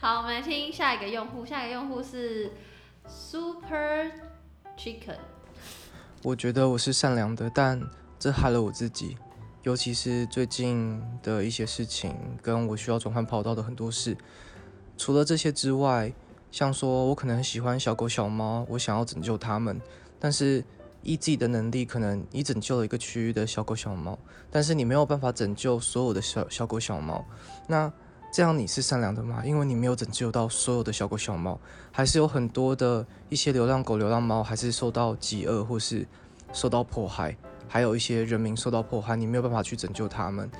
[0.00, 2.52] 好，我们来听下一个用户，下一个用户是
[3.06, 4.10] Super。
[4.76, 5.16] Chicken，
[6.22, 7.82] 我觉得我是善良的，但
[8.16, 9.16] 这害了我自己。
[9.64, 14.16] 尤其是最近的一些事情，跟我需要转换跑道的很多事。
[14.96, 16.12] 除了这些之外，
[16.50, 19.80] 像说我可能很喜欢小狗小猫，我想要拯救它们，
[20.18, 20.64] 但是
[21.02, 24.18] 依自己的能力，可能你拯救了一个区域的小狗小猫，
[24.50, 27.24] 但是你没有办法拯救所有的小小狗小猫。
[27.66, 27.92] 那
[28.32, 29.42] 这样你是善良的吗？
[29.44, 31.58] 因为你没有拯救到所有的小狗小猫，
[31.92, 36.06] 还是有很多的一些流浪狗、流浪猫，还是受到饥饿或是
[36.52, 37.36] 受到迫害，
[37.68, 40.50] 还有一些人民受到迫害，你没有办法去拯救他们。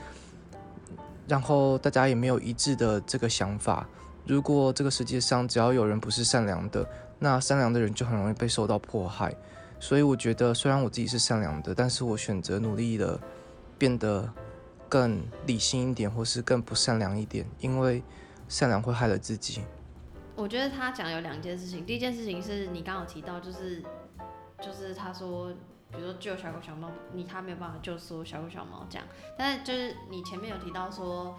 [1.27, 3.89] 然后大家也没有一致的这个想法。
[4.29, 6.87] 如果这个世界上只要有人不是善良的，
[7.19, 9.35] 那善良的人就很容易被受到迫害。
[9.81, 13.19] 所以我觉得，虽然我自己是善良的，但是我选择努力的
[13.79, 14.33] 变得。
[14.91, 18.03] 更理性一点，或是更不善良一点，因为
[18.49, 19.61] 善良会害了自己。
[20.35, 23.83] 我觉得他讲有两件事情，第一件事情是你刚刚提到，就是
[24.63, 25.53] 就是他说，
[25.91, 31.37] 比如说救小狗小猫，你他没有办法救所有小狗小猫这样，但是就是你前面有提到说，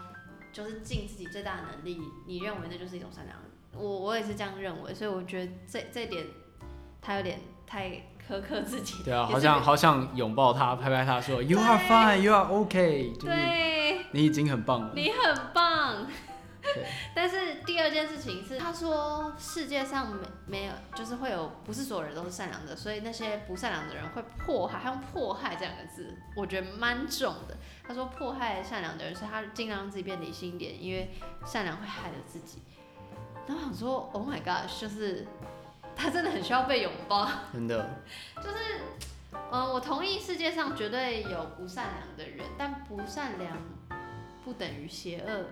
[0.52, 3.38] 就是尽自己最大的能力，你认为那就是一种善良。
[3.74, 6.26] 我我也是这样认为，所以我觉得这这点
[7.02, 8.04] 他有点太。
[8.30, 16.06] 苛刻自己，对啊，好想好想拥抱他，拍拍他说 “You are fine, you are OK”，对，你已经很棒了，你很棒。
[17.16, 27.58] 但是第二件事情是，他说世界上没没有，就是会有不是所有人都是善良的，所以那些不善良的人会迫害，他用“迫害”这两个字，我觉得蛮重的。
[27.88, 31.10] 他说迫害善良的人，所以他尽量让自己变理性一点，因为
[31.46, 32.62] 善良会害了自己。
[33.48, 35.28] 然后想说，Oh my God，就是。
[36.02, 37.90] 他真的很需要被拥抱，真的。
[38.38, 38.56] 就是，
[39.52, 43.58] 嗯，我同意世界上绝对有不善良的人，但不善良
[44.46, 45.48] 不等于邪恶。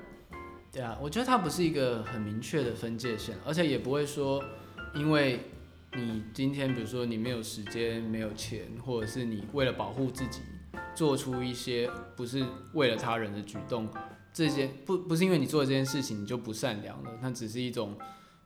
[0.78, 4.44] 对啊，我觉得它不是一个很明确的分界线，而且也不会说，
[4.94, 5.40] 因为
[5.96, 10.42] 你今天比如说你没有时间、没有钱，或者是你为了保护自己
[10.94, 13.90] 做出一些不是为了他人的举动，
[14.32, 17.98] 这些不不是因为你做这件事情你就不善良了，那只是一种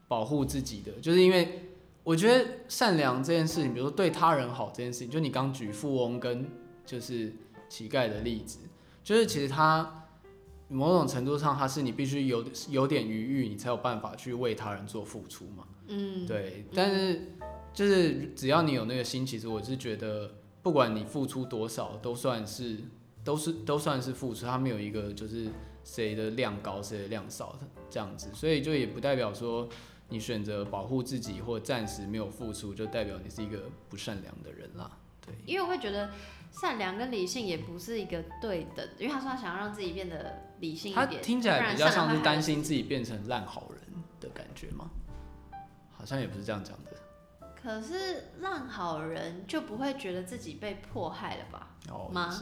[0.08, 6.50] 保护自己的，就是因为我觉得善良这件事情，比如说对他人好这件事情，就你刚举富翁跟
[6.86, 7.36] 就是
[7.68, 8.60] 乞丐的例子，
[9.04, 9.98] 就是其实他。
[10.72, 15.68] 某种程度上，它是你必须有有点余裕，你才有办法去为他人做付出嘛。
[15.88, 16.66] 嗯，对。
[16.74, 17.34] 但是
[17.74, 22.78] 就是只要你有那个心，其实我是觉得，不管你付出多少，都算是
[23.24, 24.46] 都是都算是付出。
[24.46, 25.50] 它没有一个就是
[25.84, 28.30] 谁的量高，谁的量少的这样子。
[28.34, 29.68] 所以就也不代表说
[30.08, 34.90] 你选择保护自己或暂时没有付出，就代表你是一个不善良的人啦。
[35.26, 35.36] 对。
[35.46, 36.10] 因为我会觉得
[36.52, 40.50] 善良跟理性也不是一个对等，因为他说他想要让自己变得。
[40.62, 43.82] 理性他听起来比较像是担心自己变成烂好人
[44.20, 44.92] 的感觉吗？
[45.90, 46.92] 好像也不是这样讲的。
[47.60, 51.68] 可是烂好人就不会觉得自己被迫害了吧？
[51.90, 52.40] 哦，吗？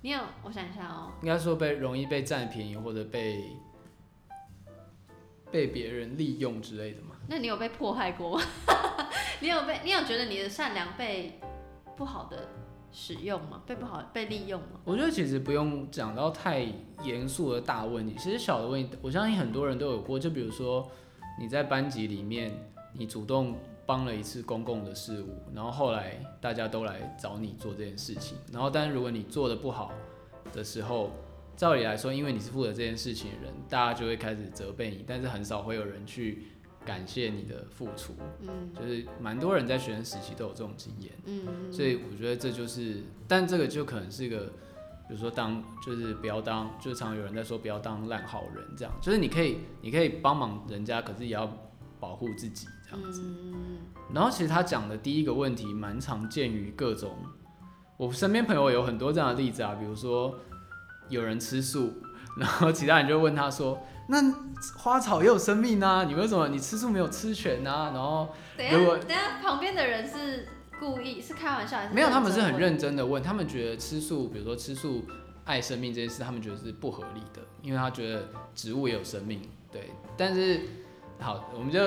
[0.00, 0.20] 你有？
[0.44, 1.10] 我想一下哦。
[1.22, 3.56] 应该说被容易被占便宜或者被
[5.50, 7.16] 被别人利用之类的吗？
[7.26, 8.44] 那你有被迫害过吗？
[9.40, 9.80] 你有被？
[9.82, 11.40] 你有觉得你的善良被
[11.96, 12.48] 不好的？
[12.94, 13.60] 使用吗？
[13.66, 14.80] 被不好被利用吗？
[14.84, 16.64] 我觉得其实不用讲到太
[17.02, 20.16] 严肃的大问题，其实小的问题，我相信很多人都有过。
[20.16, 20.88] 就比如说
[21.40, 22.52] 你在班级里面，
[22.92, 29.92] 你主动帮了一次公共的事务，然后后来大家都来找你做这件事情，然后但是如果你做的不好
[30.52, 31.10] 的时候，
[31.56, 36.44] 照理来说，因为你是负责这件事情的人，大家就会开始责备你，但是很少会有人去。
[36.84, 44.40] 感谢你的付出，嗯，就是蛮多人在学生时期都有这种经验，嗯，所以我觉得这就是，但这个就可能是一个，
[45.08, 51.50] 比如说当就是不要当，就是常有人在说不要当烂好人这样，就是你可以你可以帮忙人家，可是也要
[51.98, 53.22] 保护自己这样子。
[53.24, 53.78] 嗯，
[54.12, 57.16] 然后其实他讲的第一个问题蛮常见于各种，
[57.96, 60.34] 我身边朋友有很多这样的例子啊，比如说
[61.08, 61.92] 有人吃素，
[62.38, 63.78] 然后其他人就问他说。
[64.06, 64.18] 那
[64.76, 67.90] 花草也有生命啊，你为什么你吃素没有吃全啊？
[67.94, 70.46] 然后，等下等下旁边的人是
[70.78, 71.94] 故意是开玩笑还是？
[71.94, 75.06] 没有，他们是很认真的问，他们觉得吃素，比如说吃素
[75.46, 79.40] 爱生命这件事，他们觉得是不合理的，因为他觉得植物也有生命，
[79.72, 80.60] 对，但是。
[81.20, 81.78] 好，我们就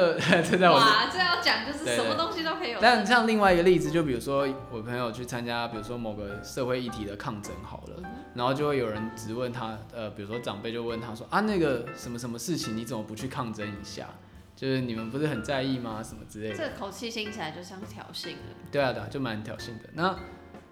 [0.41, 2.79] 这 在我哇，这要讲就是什么东西都可以有。
[2.81, 14.07] 但像另外一个例子，就比如说我朋友去参加，比如说某个社会议题的抗争，好了，然后就会有人质问他，呃，比如说长辈就问他说啊，那个什么什么事情，你怎么不去抗争一下？
[14.55, 16.01] 就是你们不是很在意吗？
[16.01, 16.55] 什么之类的。
[16.55, 18.37] 这口气听起来就像挑衅了。
[18.71, 19.89] 对啊，对啊，就蛮挑衅的。
[19.93, 20.15] 那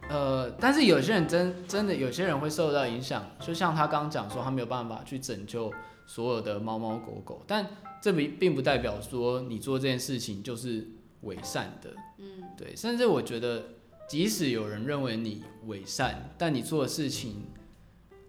[0.09, 5.71] 呃，但是有些人真真的有些人会受到影响，就像他刚刚讲说，他没有办法去拯救
[6.07, 7.67] 所有的猫猫狗狗，但。
[8.05, 10.87] 这并并不代表说你做这件事情就是
[11.21, 13.63] 伪善的，嗯，对，甚至我觉得，
[14.07, 17.47] 即使有人认为你伪善，但你做的事情，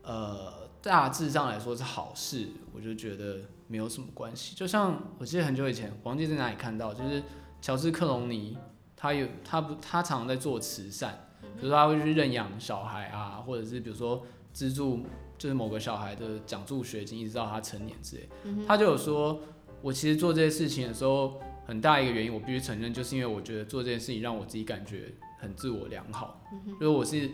[0.00, 4.56] 呃，大致上来说是好事，我就觉得没有什么关系。
[4.56, 7.22] 就像我记得很久以前，忘记在哪里看到，就是
[7.60, 8.56] 乔治克隆尼，
[8.96, 15.02] 他有他不他常常在做慈善，比如说他会去认养小孩啊，或者是比如说资助
[15.36, 18.26] 就是某个小孩的奖助学金，一直到他成年之类，
[18.66, 19.38] 他就有说。
[19.86, 26.42] 我其实做这些事情的时候，很大一个原因，我必须承认，就是因为我觉得做这件事情让我自己感觉很自我良好。
[26.80, 27.30] 如果我是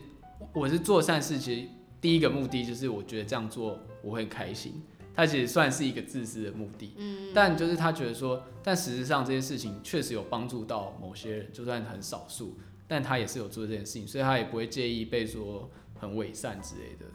[0.53, 1.67] 我是做善事，其实
[1.99, 4.83] 第一个目的就是我觉得这样做我会开心。
[5.17, 6.95] 他其实算是一个自私的目的，
[7.35, 17.07] 但就是他觉得说，但实质上这些事情确实有帮助到某些人，就算很少数，但他也是有做这件事情，所以他也不会介意被说很伪善之类的。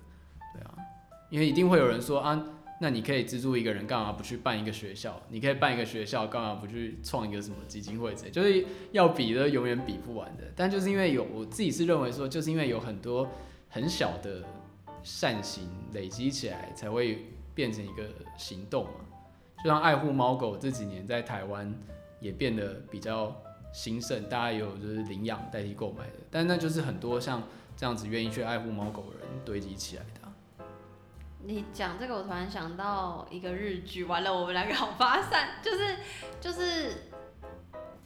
[0.55, 0.73] 对啊，
[1.29, 2.43] 因为一定会有人说啊。
[2.79, 5.19] 那你可以资助一个人，干嘛不去办一个学校？
[5.29, 8.29] 你可以办一个学校，干嘛不去创一个什么基金会之类？
[8.29, 10.43] 就是要比的，永远比不完的。
[10.55, 13.27] 但就是因为有，我自己是认为说，就是因为有很多
[13.67, 14.43] 很小的
[15.01, 18.91] 善行累积起来，才会变成一个行动嘛。
[19.63, 21.73] 就像爱护猫狗这几年在台湾
[22.19, 23.35] 也变得比较
[23.73, 27.41] 兴盛，大家有就是领养代替购买的，但那就是很多像
[27.75, 30.03] 这样子愿意去爱护猫狗的人堆积起来。
[31.47, 35.95] 你讲这个，我突然想到一个日剧，完了，我们两个好发散，就是
[36.41, 37.13] 就是，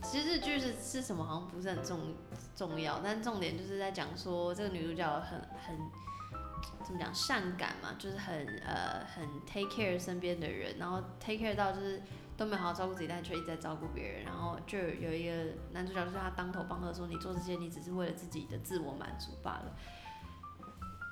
[0.04, 2.14] 其实日剧是是什么，好像不是很重
[2.56, 5.76] 重要，但重点就是在讲说这个女主角很很
[6.86, 12.00] 怎么讲善感嘛，就是很呃很 take care 身边的人，然后 take care 到就是
[12.38, 15.34] 都没好好照顾自己，但却一直在照顾别人，然后就有一个
[15.72, 19.76] 男主角就是他当头棒喝说，你做这些你只是为了自己的自我满足罢了。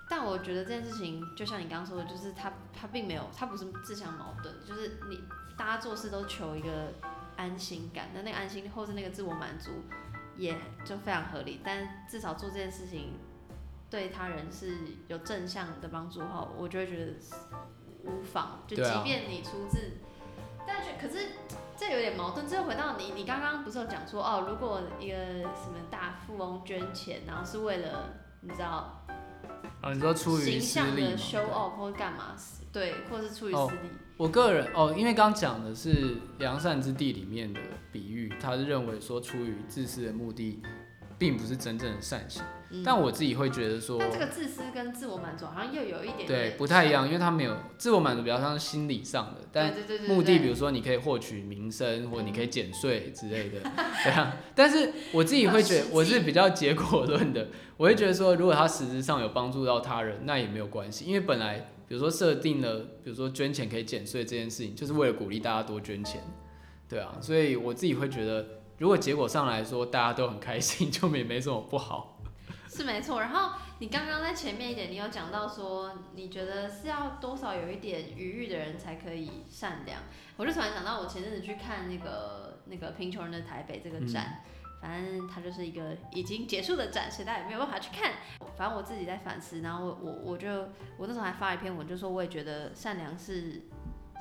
[0.10, 5.24] 但我觉得这件事情，就像你刚刚说的，就是他他并没有，他不是自相矛盾，就是你
[5.56, 6.92] 大家做事都求一个
[7.36, 9.70] 安心感，那那个安心或是那个自我满足，
[10.36, 11.62] 也就非常合理。
[11.64, 13.14] 但至少做这件事情
[13.90, 17.14] 对他人是有正向的帮助后，我就会觉得
[18.04, 18.64] 无妨。
[18.68, 19.92] 就即便你出自，
[20.66, 21.28] 但是可是
[21.78, 22.48] 这有点矛盾。
[22.48, 25.16] 这回到你，你刚刚不是有讲说哦，如果一个
[25.54, 29.06] 什么大富翁捐钱，然后是为了你知道
[29.82, 32.36] 啊，你说出于形私象的利嘛 show off 或干嘛，
[32.72, 37.60] 对，或是出于私利，我个人哦，因为刚讲的是《良善之地》里面的
[37.92, 40.62] 比喻，他是认为说出于自私的目的，
[41.20, 42.42] 并不是真正的善行。
[42.72, 49.74] 嗯但我自己会觉得说，但这个自私跟自我满足好像又有一点对不太一样，因为他没有自我满足，比较像是心理上的，但
[50.08, 53.60] 目的，比如说你可以获取名声，或你可以减税之类的，
[54.06, 54.38] 对啊。
[54.54, 66.22] 但是我自己会觉得，我是比较结果论的，我会觉得说，如果他实质上有帮助到他人，那也没有关系，因为本来比如说设定了，比如说捐钱可以减税这件事情，就是为了鼓励大家多捐钱，
[66.88, 67.18] 对啊。
[67.20, 68.46] 所以我自己会觉得，
[68.80, 72.18] 如果结果上来说大家都很开心，就也没什么不好。
[72.70, 73.20] 是没错。
[73.20, 80.00] 然后你刚刚在前面一点，你有讲到说，你觉得是要多少有一点余裕的人才可以善良。
[80.38, 84.44] 我就突然想到，我前阵子去看那个那个贫穷人的台北这个展，
[84.82, 88.14] 反正它就是一个已经结束的展，所以大家也没有办法去看。
[88.56, 90.48] 反正我自己在反思，然后我我我就
[90.98, 93.62] 我那时候还发了一篇文，就说我也觉得善良是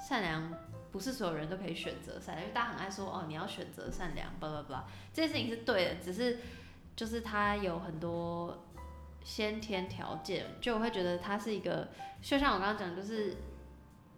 [0.09, 0.53] 善良。
[0.91, 6.39] 不是所有人都可以选择善良，因为大家很爱说哦，你要选择善良，巴拉巴拉，这件事情是对的，只是
[6.97, 8.67] 就是他有很多
[9.23, 11.89] 先天条件，就我会觉得他是一个，
[12.23, 13.37] 就像我刚刚讲，就是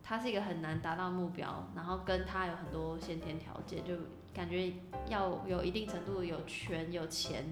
[0.02, 3.94] 他是一个很难达到目标，然后跟他有很多先天条件，就
[4.32, 4.72] 感觉
[5.08, 7.44] 要有一定程度有权有钱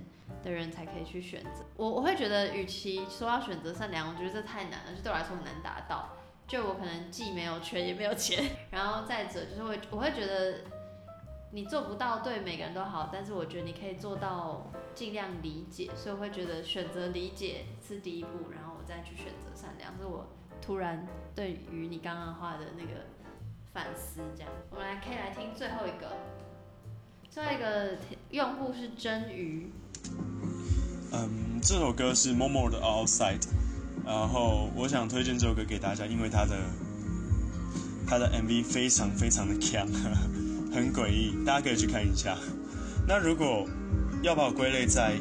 [0.45, 1.65] 的人才可以去选择。
[1.77, 6.11] 我我会觉得，与其说要选择善良，我觉得这太难了，就对我来说很难达到。
[6.49, 8.43] 就我可能既没有权也没有钱，
[8.73, 10.61] 然后再者就是会我会觉得
[11.53, 19.93] 你做不到对每个人都好，但是我觉得你可以做到尽量理解，所以我会觉得选择理解是第一步，然后我再去选择善良。
[19.99, 20.27] 是我
[20.61, 23.05] 突然对于你刚刚话的那个
[23.73, 24.51] 反思，这样。
[24.71, 26.17] 我们来可以来听最后一个，
[27.31, 27.97] 最后一个
[28.31, 29.71] 用户是真鱼，
[31.13, 33.47] 嗯，这首歌是 Momo 的 Outside，
[34.09, 36.57] 然后我想推荐这首歌给大家，因为它的
[38.07, 39.87] 它的 MV 非常非常的强，
[40.73, 42.35] 很诡异，大家可以去看一下。
[43.07, 43.69] 那如果
[44.23, 45.13] 要把我归类在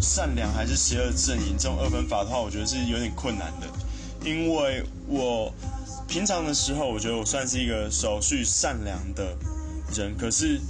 [0.00, 5.54] 善良还是邪恶阵营这种二分法的话，我觉得是有点困难的，因为我
[6.08, 9.36] 平常的时候，我觉得我算是一个守序善良的
[9.94, 10.60] 人，可是，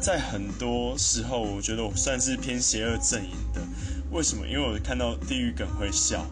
[0.00, 3.62] 在很多时候，我觉得我算是偏邪恶阵营的。
[4.10, 4.44] 为什么？
[4.48, 6.26] 因为我看到地狱梗会笑，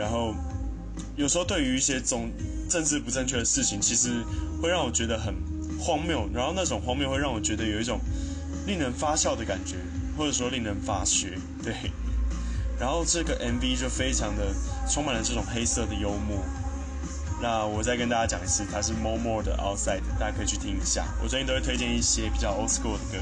[0.00, 0.34] 然后
[1.14, 2.32] 有时候对于一些总
[2.70, 4.24] 政治不正确的事情，其实
[4.62, 5.34] 会让我觉得很
[5.78, 8.00] 荒谬，然后那种荒谬会让我觉得有一种
[8.66, 9.76] 令人发笑的感觉，
[10.16, 11.74] 或者说令人发噱，对。
[12.78, 14.54] 然后这个 MV 就非常的
[14.88, 16.38] 充满了这种黑色的幽默。
[17.42, 21.04] 那我再跟大家讲一次，它是 Momo 的 Outside，大家可以去听一下。
[21.22, 23.18] 我最近都会推荐一些比较 old school 的歌。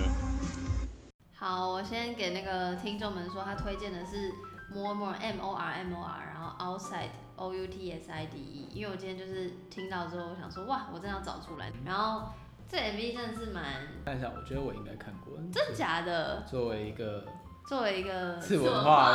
[1.34, 4.30] 好，我先给那个听众们说，他推荐的是
[4.72, 8.38] More More M O R M O R，然后 Outside O U T S I D
[8.38, 11.72] E，因为我今天就是听到之后，我想说哇，我真的要找出来。
[11.84, 12.30] 然后
[12.68, 13.64] 这 MV 真的是蛮
[14.04, 15.38] 看一下，我觉得我应该看过。
[15.52, 17.24] 真假的，作为一个
[17.66, 19.14] 作为一个次文化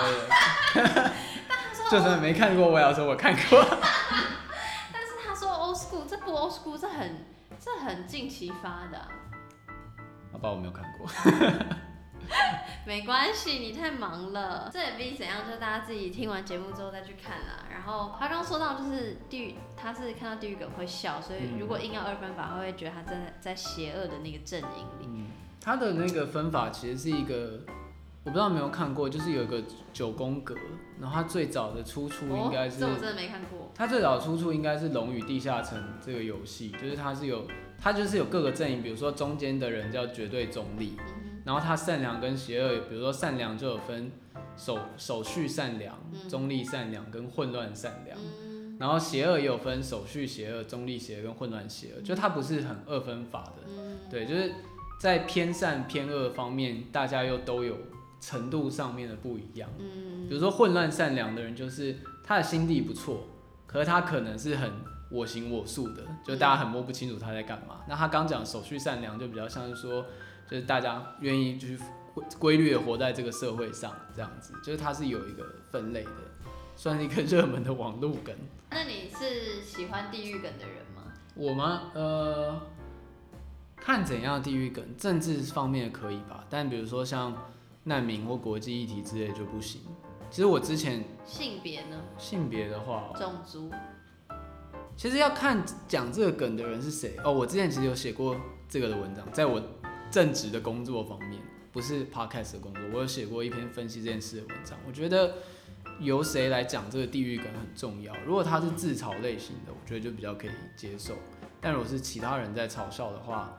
[1.91, 3.41] 就算没看过，我也要说我看过。
[4.91, 7.25] 但是他说 Old School，这部 Old School 这很
[7.59, 9.07] 这很近期发的啊、
[10.31, 11.07] 好吧，我没有看过。
[12.85, 14.69] 没关系，你太忙了。
[14.71, 17.65] 这 MV 怎样，就大家自己听完节目之后再去看啦。
[17.71, 25.05] 然后他刚刚说到，就是地狱，他是看到地狱梗会笑，所以嗯如果硬要二分法，他会觉得他真的在邪恶的那个阵营里。
[25.07, 25.27] 嗯，
[25.61, 27.61] 他的那个分法其实是一个，
[28.23, 30.55] 我不知道有没有看过，就是有一个九宫格，
[30.99, 33.71] 然后他最早的出处应该是哦，这我真的没看过。
[33.75, 37.47] 他最早出处应该是《龙与地下城》这个游戏，就是他是有，
[37.81, 44.11] 他就是有各个阵营，比如说中间的人叫绝对中立，嗯然后他善良跟邪恶，比如说善良就有分
[44.55, 46.29] 手手续善良、嗯。
[46.29, 48.77] 中立善良跟混乱善良，嗯。
[48.79, 53.97] 然后邪恶也有分手续邪恶、中立邪恶跟混乱邪恶，就它不是很二分法的，嗯。
[54.09, 54.53] 对，就是
[54.99, 57.77] 在偏善偏恶方面，大家又都有
[58.21, 59.69] 程度上面的不一样。
[59.79, 60.27] 嗯。
[60.27, 63.27] 比如说混乱善良的人，就是他的心地不错，
[63.67, 64.71] 可是他可能是很
[65.11, 67.81] 我行我素的，就大家很摸不清楚他在干嘛。
[67.87, 70.05] 那他刚讲手续善良，就比较像是说，
[70.53, 71.79] 就是大家愿意就是
[72.13, 76.11] 规规律的活在这个社会上，这样子，就是它是有一个分类的。
[76.75, 78.35] 算是一个热门的网络梗。
[78.69, 81.11] 那你是喜欢地狱梗的人吗？
[81.33, 81.81] 我吗？
[81.95, 82.61] 呃，
[83.75, 87.35] 看怎样地域梗，政治方面可以吧，但比如说像
[87.85, 89.81] 难民或国际议题之类就不行。
[90.29, 91.99] 其实我之前性别呢？
[92.19, 93.71] 性别的话，种族？
[94.95, 97.33] 其实要看讲这个梗的人是谁哦。
[97.33, 98.35] 我之前其实有写过
[98.69, 99.59] 这个的文章，在我
[100.13, 101.41] 正职的工作方面，
[101.71, 104.77] 不是 podcast 的工作，我有写过一篇分析这件事的文章。
[104.87, 105.37] 我觉得
[105.99, 108.13] 由谁来讲这个地域梗很重要。
[108.23, 111.15] 如果他是自嘲类型的，我觉得就比较可以接受。
[111.59, 113.57] 但如果是其他人在嘲笑的话，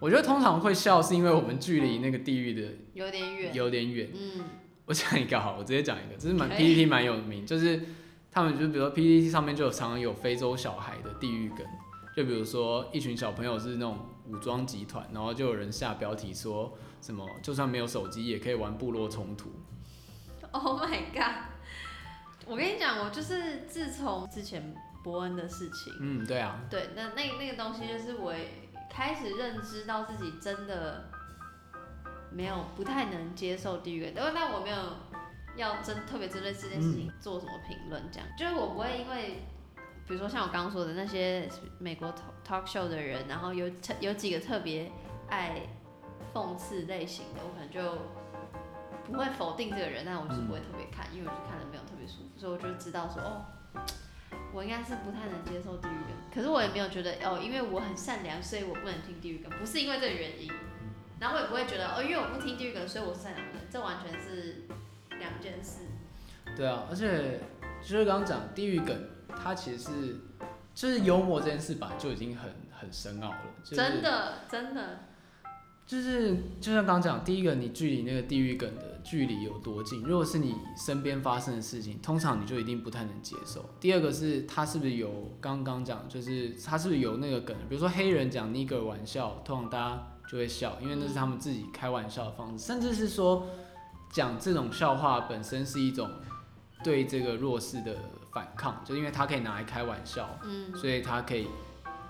[0.00, 4.10] 我觉得通常会笑是因为我们距离那个地域的有点远，有点远。
[4.12, 4.42] 嗯，
[4.86, 7.80] 我讲一个好，我直接讲一个，这是蛮 PPT 蛮有名，就是
[8.28, 11.64] 他们就比如说 PPT 上面就有常常有非洲小孩的地域梗，
[12.16, 13.96] 就比如说一群小朋友是那种
[14.32, 16.72] 武装集团，然后就有人下标题说
[17.02, 19.50] 什么就算没有手机也可以玩部落冲突
[20.52, 21.44] ，Oh my god！
[22.46, 24.74] 我跟你讲，我就是自从之前
[25.04, 28.32] 伯恩的事情，嗯，对啊，对，那那那个东西就是我
[28.90, 31.10] 开始认知到自己真的
[32.30, 34.76] 没有不太能接受地狱梗，但但我没有
[35.56, 39.42] 要针特别针对这件事情做什么评论，这样、就是我不会因为。
[40.06, 41.48] 比如说像我刚刚说的那些
[41.78, 44.90] 美国 talk talk show 的人，然后有特有几个特别
[45.28, 45.62] 爱
[46.34, 47.98] 讽刺类型的，我可能就
[49.04, 53.44] 不会否定这个人，但我就是不会特别看，因为我就看了没有特别舒服，所以我就知道说哦，
[54.52, 60.50] 我应该是不太能接受地狱梗，可是我也没有觉得哦，因为我很善良，所以我不能听地狱梗，不是因为这个原因。
[61.20, 64.62] 然后我也不会觉得哦，因为我不听地狱梗，所以我是善良的人，这完全是
[65.20, 65.82] 两件事。
[66.56, 67.38] 对啊，而且
[67.80, 69.08] 就是刚刚讲地狱梗，
[69.42, 70.20] 它其实是
[70.74, 75.00] 就是幽默这件事本来就已经很很深奥了，就是、真的真的，
[75.86, 80.02] 就是就像刚刚讲，第一个你距离那个地狱梗的距离有多近？
[80.02, 83.64] 如果是你身边发生的事情，通常你就一定不太能接受。
[83.80, 87.56] 第二个是他是不是有刚刚讲，就是他是不是有那个梗？
[87.68, 93.46] 比如说黑人讲 nigger 玩笑，通常大家就会笑，因为那是他们自己开玩笑的方式，甚至是说
[94.10, 96.08] 讲这种笑话本身是一种
[96.82, 97.96] 对这个弱势的
[98.32, 101.46] 反抗，就因为他可以拿来开玩笑，嗯，所以他可以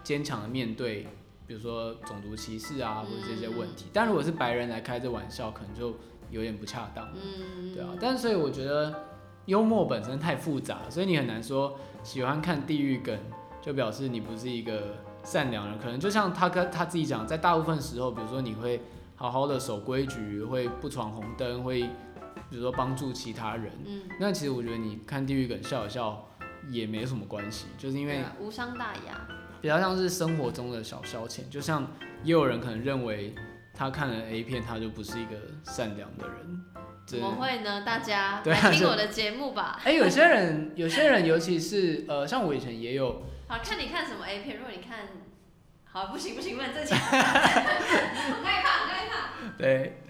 [0.04, 1.08] 坚强的面对，
[1.46, 3.86] 比如说种族歧视啊，或者这些问题。
[3.92, 5.96] 但如果是白人来开这玩笑，可能就
[6.30, 7.90] 有点不恰当，嗯，对啊。
[8.00, 8.94] 但所以我觉得
[9.46, 13.18] 幽默本身太复杂，所以你很难说喜欢看地狱梗，
[13.60, 14.94] 就表示你不是一个
[15.24, 15.78] 善良人。
[15.78, 18.80] 可能就像他跟他自己讲，在大部分时候，比如说你会
[19.16, 21.88] 好好的守规矩，会不闯红灯，会
[22.52, 23.72] 比如说帮助其他人。
[23.86, 26.28] 嗯，那其实我觉得你看地狱梗笑一笑
[26.68, 29.26] 也没什么关系，就是因为无伤大雅。
[29.62, 31.90] 比较像是生活中的小消遣，就像
[32.22, 33.34] 也有人可能认为
[33.72, 36.64] 他看了 A 片，他就不是一个善良的人。
[37.06, 37.82] 怎这么会呢？
[37.82, 39.80] 大家 对啊就来听我的节目吧。
[39.84, 44.58] 哎、有些人，有些人，尤其是呃，像我以前也有， 好看你看什么 A 片？
[44.58, 44.98] 如果你看，
[45.84, 49.52] 好不行不行，不能这样， 很害怕很害怕。
[49.58, 50.01] 对，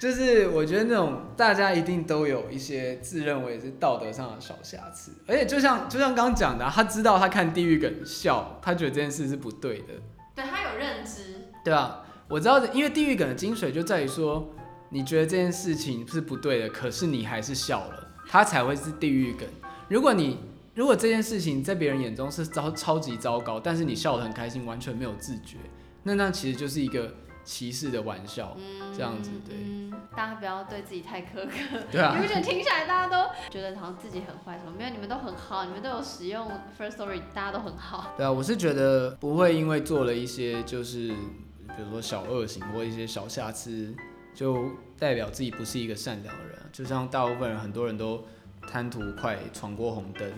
[0.00, 9.94] 就是我觉得那种大家一定都有一些自认为是道德上的小瑕疵，而且就像就像刚刚讲的啊、他知道他看地狱梗笑，他觉得这件事是不对的，
[10.36, 12.04] 对他有认知，对吧？
[12.28, 14.54] 我知道，因为地狱梗的精髓就在于说，
[14.90, 19.48] 你觉得这件事情是不对的，可是你还是笑了，他才会是地狱梗。
[19.88, 20.38] 如果你
[20.74, 25.56] 如果这件事情在别人眼中是糟超级糟糕，但是你笑得很开心，完全没有自觉，
[26.04, 27.12] 那那其实就是一个
[27.48, 31.80] 歧视的玩笑，嗯，这样子对嗯，大家不要对自己太苛刻。
[31.90, 34.72] 对啊你，不觉得听起来大家都觉得好像自己很坏什么？
[34.76, 36.46] 没有，你们都很好，你们都有使用
[36.78, 38.12] First Story，大家都很好。
[38.18, 43.94] 对啊，我是觉得不会因为做了一些就是比如说小恶行或一些小瑕疵，
[44.34, 46.58] 就代表自己不是一个善良的人。
[46.70, 48.22] 就像大部分人，很多人都
[48.70, 50.30] 贪图快，闯过红灯。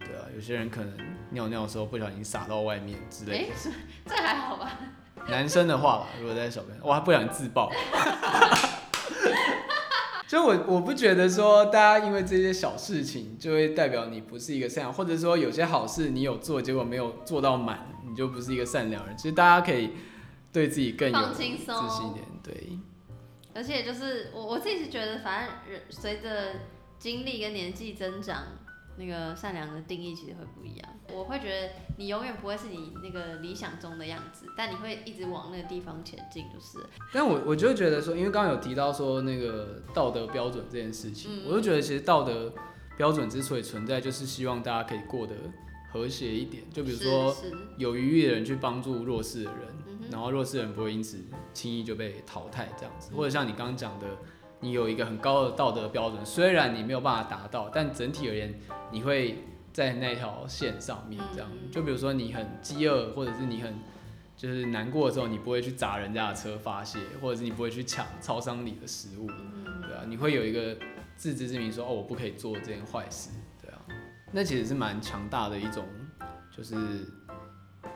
[0.00, 0.96] 对啊，有些人可能
[1.30, 3.70] 尿尿的时候不小心洒到外面之类哎、是
[4.04, 4.78] 这还好吧？
[5.26, 5.30] 的。
[5.30, 7.70] 男生的话吧，如果在小便，哇，不想自爆。
[10.28, 19.16] 就我我不觉得说大家因为这些小事情就会代表你不是一个善良，或者说有些好事你有做，结果没有做到满，你就不是一个善良人。
[19.16, 19.92] 其实大家可以
[20.52, 22.78] 对自己更有放自信轻松一点，对。
[23.54, 26.56] 而且就是我我自己是觉得，反正人随着
[26.98, 28.42] 经历跟年纪增长，
[28.98, 30.88] 那个善良的定义其实会不一样。
[31.14, 36.78] 我会觉得你永远不会是你那个理想中的样子，但你会一直往那个地方前进，就是。
[37.12, 42.52] 但我我就觉得说，因为刚刚有提到说那个道德标准这件事情，嗯我就觉得其实道德
[42.96, 45.34] 标准之所以存在，就是希望大家可以过得
[45.90, 46.64] 和谐一点。
[46.70, 47.34] 就比如说
[47.78, 51.18] 有余裕的人去帮助弱势的人，然后弱势的人不会因此
[51.54, 54.06] 轻易就被淘汰这样子，或者像你刚刚讲的，
[54.60, 58.52] 你有一个很高的道德标准，虽然你没有办法达到，但整体而言，
[58.90, 61.48] 你会在那条线上面这样。
[61.52, 63.78] 嗯就比如说你很饥饿，或者是你很
[64.36, 70.76] 就是难过的时候，你不会去砸人家的车发泄，或者是你不会去抢超商里的食物，嗯对啊，你会有一个
[71.16, 73.30] 自知之明说，哦，我不可以做这件坏事，
[73.60, 73.78] 对啊，
[74.32, 75.84] 那其实是蛮强大的一种，
[76.56, 76.76] 就是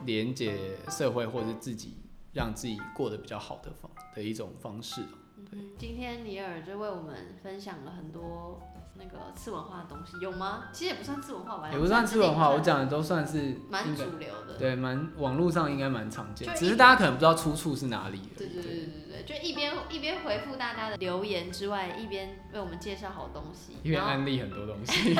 [0.05, 1.97] 连接社会或者是自己
[2.33, 5.03] 让自己过得比较好的方的一种方式。
[5.51, 8.61] 嗯，今天尼尔就为我们分享了很多
[8.95, 10.64] 那个次文化的东西，有吗？
[10.72, 14.55] 其实也不算次文化吧，也不算次文化，我算讲的都算是蛮主流的。
[14.59, 18.20] 对，蛮网络上应该蛮常见只是大家可能不知道出处是哪里。
[18.36, 25.14] 对对对对对对，就一边一边回复大家的留言之外，一边为我们介绍好东西，因为然后安利很多东西。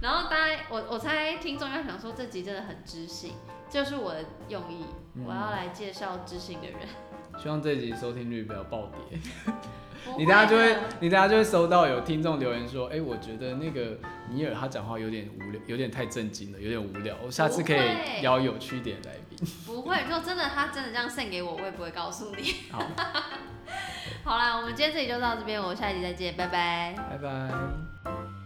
[0.00, 3.34] 然后大家，我我猜听众要想说这集真的很知性，
[3.68, 6.80] 就是我的用意，嗯我要来介绍知性的人。
[7.38, 9.18] 希望这集收听率不要暴跌。
[10.18, 13.98] 你等下就会，你等下就会收到有听众留言说，哎、我觉得那个
[14.30, 17.14] 尼尔他讲话有点无聊，有点太震惊了，有点无聊。
[17.24, 19.38] 我下次可以邀有趣一点来宾。
[19.66, 22.54] 不会，如果真的他真的这样 send 给我，我也不会告诉你。
[22.72, 22.82] 好，
[24.24, 26.94] 好啦，我们今天这里就到这边，我们下一集再见，拜拜。
[26.96, 28.39] 拜拜。